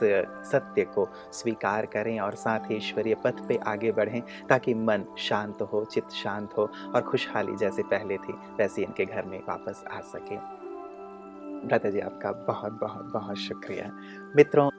सत्य 0.50 0.84
को 0.84 1.08
स्वीकार 1.32 1.86
करें 1.86 2.18
और 2.20 2.34
साथ 2.34 2.70
ही 2.70 2.76
ईश्वरीय 2.76 3.14
पथ 3.14 3.46
पे 3.48 3.56
आगे 3.66 3.92
बढ़ें 3.92 4.20
ताकि 4.48 4.74
मन 4.74 5.04
शांत 5.18 5.62
हो, 5.62 5.84
चित्त 5.84 6.10
शांत 6.12 6.56
हो 6.58 6.70
और 6.94 7.02
खुशहाली 7.02 7.56
जैसे 7.56 7.82
पहले 7.82 8.16
थी, 8.16 8.32
वैसे 8.58 8.82
इनके 8.82 9.04
घर 9.04 9.24
में 9.24 9.38
वापस 9.48 9.84
आ 9.92 10.00
सके। 10.00 10.36
भ्राता 11.66 11.90
जी, 11.90 12.00
आपका 12.00 12.32
बहुत 12.32 12.80
बहुत 12.80 13.12
बहुत 13.12 13.36
शुक्रिया। 13.36 13.90
मित्रों 14.36 14.70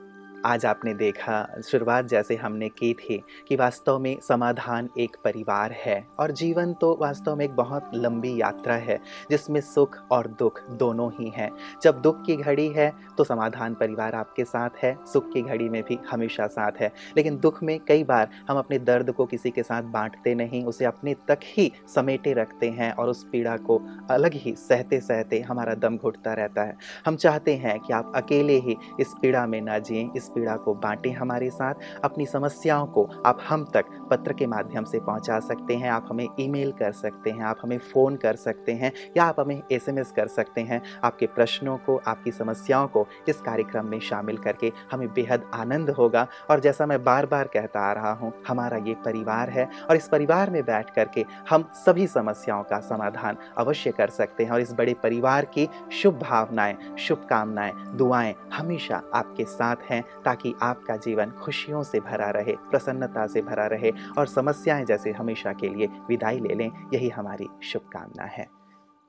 आज 0.46 0.64
आपने 0.66 0.92
देखा, 0.94 1.46
शुरुआत 1.66 2.04
जैसे 2.04 2.34
हमने 2.36 2.68
की 2.68 2.92
थी 2.94 3.16
कि 3.48 3.56
वास्तव 3.56 3.98
में 3.98 4.16
समाधान 4.20 4.88
एक 4.98 5.16
परिवार 5.24 5.72
है 5.76 6.06
और 6.20 6.30
जीवन 6.30 6.72
तो 6.72 6.96
वास्तव 7.00 7.36
में 7.36 7.44
एक 7.44 7.54
बहुत 7.56 7.90
लंबी 7.94 8.34
यात्रा 8.40 8.74
है, 8.74 8.98
जिसमें 9.30 9.60
सुख 9.60 9.96
और 10.10 10.26
दुख 10.38 10.60
दोनों 10.70 11.10
ही 11.12 11.28
हैं। 11.28 11.50
जब 11.82 12.00
दुख 12.02 12.24
की 12.26 12.36
घड़ी 12.36 12.68
है 12.68 12.92
तो 13.18 13.24
समाधान 13.24 13.74
परिवार 13.74 14.14
आपके 14.14 14.44
साथ 14.44 14.70
है, 14.82 14.96
सुख 15.12 15.32
की 15.32 15.42
घड़ी 15.42 15.68
में 15.68 15.82
भी 15.82 15.98
हमेशा 16.10 16.46
साथ 16.46 16.80
है। 16.80 16.92
लेकिन 17.16 17.38
दुख 17.38 17.62
में 17.62 17.78
कई 17.80 18.04
बार 18.04 18.28
हम 18.48 18.58
अपने 18.58 18.78
दर्द 18.78 19.12
को 19.12 19.26
किसी 19.26 19.50
के 19.50 19.62
साथ 19.62 19.82
बांटते 19.82 20.34
नहीं, 20.34 20.64
उसे 20.64 20.84
अपने 20.84 21.14
तक 21.28 21.38
ही 21.44 21.70
समेटे 21.94 22.32
रखते 22.32 22.70
हैं 22.70 22.92
और 22.92 23.08
उस 23.08 23.24
पीड़ा 23.32 23.56
को 23.56 23.80
अलग 24.10 24.34
ही 24.34 24.54
सहते 24.58 25.00
सहते 25.00 25.40
हमारा 25.40 25.74
दम 25.74 25.96
घुटता 25.96 26.34
रहता 26.34 26.62
है। 26.62 26.76
हम 27.06 27.16
चाहते 27.16 27.54
हैं 27.56 27.78
कि 27.80 27.92
आप 27.92 28.12
अकेले 28.16 28.58
ही 28.58 28.76
इस 29.00 29.14
पीड़ा 29.22 29.46
में 29.46 29.60
ना 29.60 29.78
जिए 29.78 30.08
पीड़ा 30.28 30.56
को 30.56 30.74
बांटें 30.74 31.12
हमारे 31.12 31.50
साथ। 31.50 31.74
अपनी 32.04 32.26
समस्याओं 32.26 32.86
को 32.86 33.08
आप 33.26 33.38
हम 33.48 33.64
तक 33.64 33.84
पत्र 34.10 34.32
के 34.32 34.46
माध्यम 34.46 34.84
से 34.84 35.00
पहुँचा 35.00 35.38
सकते 35.40 35.74
हैं। 35.74 35.90
आप 35.90 36.06
हमें 36.10 36.26
ईमेल 36.40 36.72
कर 36.72 36.92
सकते 36.92 37.30
हैं, 37.30 37.42
आप 37.42 37.58
हमें 37.62 37.78
फ़ोन 37.78 38.16
कर 38.16 38.36
सकते 38.36 38.72
हैं 38.72 38.92
या 39.16 39.24
आप 39.24 39.40
हमें 39.40 39.60
एसएमएस 39.72 40.12
कर 40.12 40.26
सकते 40.28 40.60
हैं। 40.60 40.80
आपके 41.04 41.26
प्रश्नों 41.26 41.76
को, 41.76 42.00
आपकी 42.06 42.32
समस्याओं 42.32 42.86
को 42.88 43.06
इस 43.28 43.40
कार्यक्रम 43.40 43.86
में 43.86 43.98
शामिल 44.00 44.36
करके 44.36 44.72
हमें 44.92 45.06
बेहद 45.08 45.50
आनंद 45.54 45.90
होगा। 45.90 46.26
और 46.50 46.60
जैसा 46.60 46.86
मैं 46.86 47.02
बार 47.04 47.26
बार 47.26 47.46
कहता 47.46 47.80
आ 47.80 47.92
रहा 47.92 48.12
हूँ, 48.12 48.32
हमारा 48.48 48.76
ये 48.78 48.94
परिवार 49.04 49.50
है 49.50 49.68
और 49.90 49.96
इस 49.96 50.08
परिवार 50.08 50.50
में 50.50 50.62
बैठ 50.64 50.90
करके 50.90 51.24
हम 51.50 51.68
सभी 51.76 52.06
समस्याओं 52.06 52.62
का 52.62 52.78
समाधान 52.80 53.36
अवश्य 53.58 53.90
कर 53.90 54.10
सकते 54.10 54.44
हैं। 54.44 54.50
और 54.50 54.60
इस 54.60 54.72
बड़े 54.72 54.94
परिवार 54.94 55.44
की 55.44 55.68
शुभ 55.92 56.18
भावनाएँ 56.18 56.76
शुभकामनाएँ, 56.98 57.72
दुआएँ 57.94 58.34
हमेशा 58.54 59.02
आपके 59.14 59.44
साथ 59.44 59.76
हैं। 59.90 60.02
ताकि 60.28 60.54
आपका 60.62 60.96
जीवन 60.96 61.30
खुशियों 61.30 61.82
से 61.82 62.00
भरा 62.00 62.30
रहे, 62.30 62.56
प्रसन्नता 62.56 63.26
से 63.26 63.42
भरा 63.42 63.66
रहे 63.66 63.92
और 64.18 64.26
समस्याएँ 64.26 64.84
जैसे 64.84 65.12
हमेशा 65.12 65.52
के 65.52 65.68
लिए 65.68 65.86
विदाई 66.08 66.40
ले 66.40 66.54
लें। 66.54 66.70
यही 66.94 67.08
हमारी 67.08 67.48
शुभकामना 67.62 68.24
है। 68.24 68.48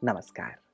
नमस्कार। 0.04 0.69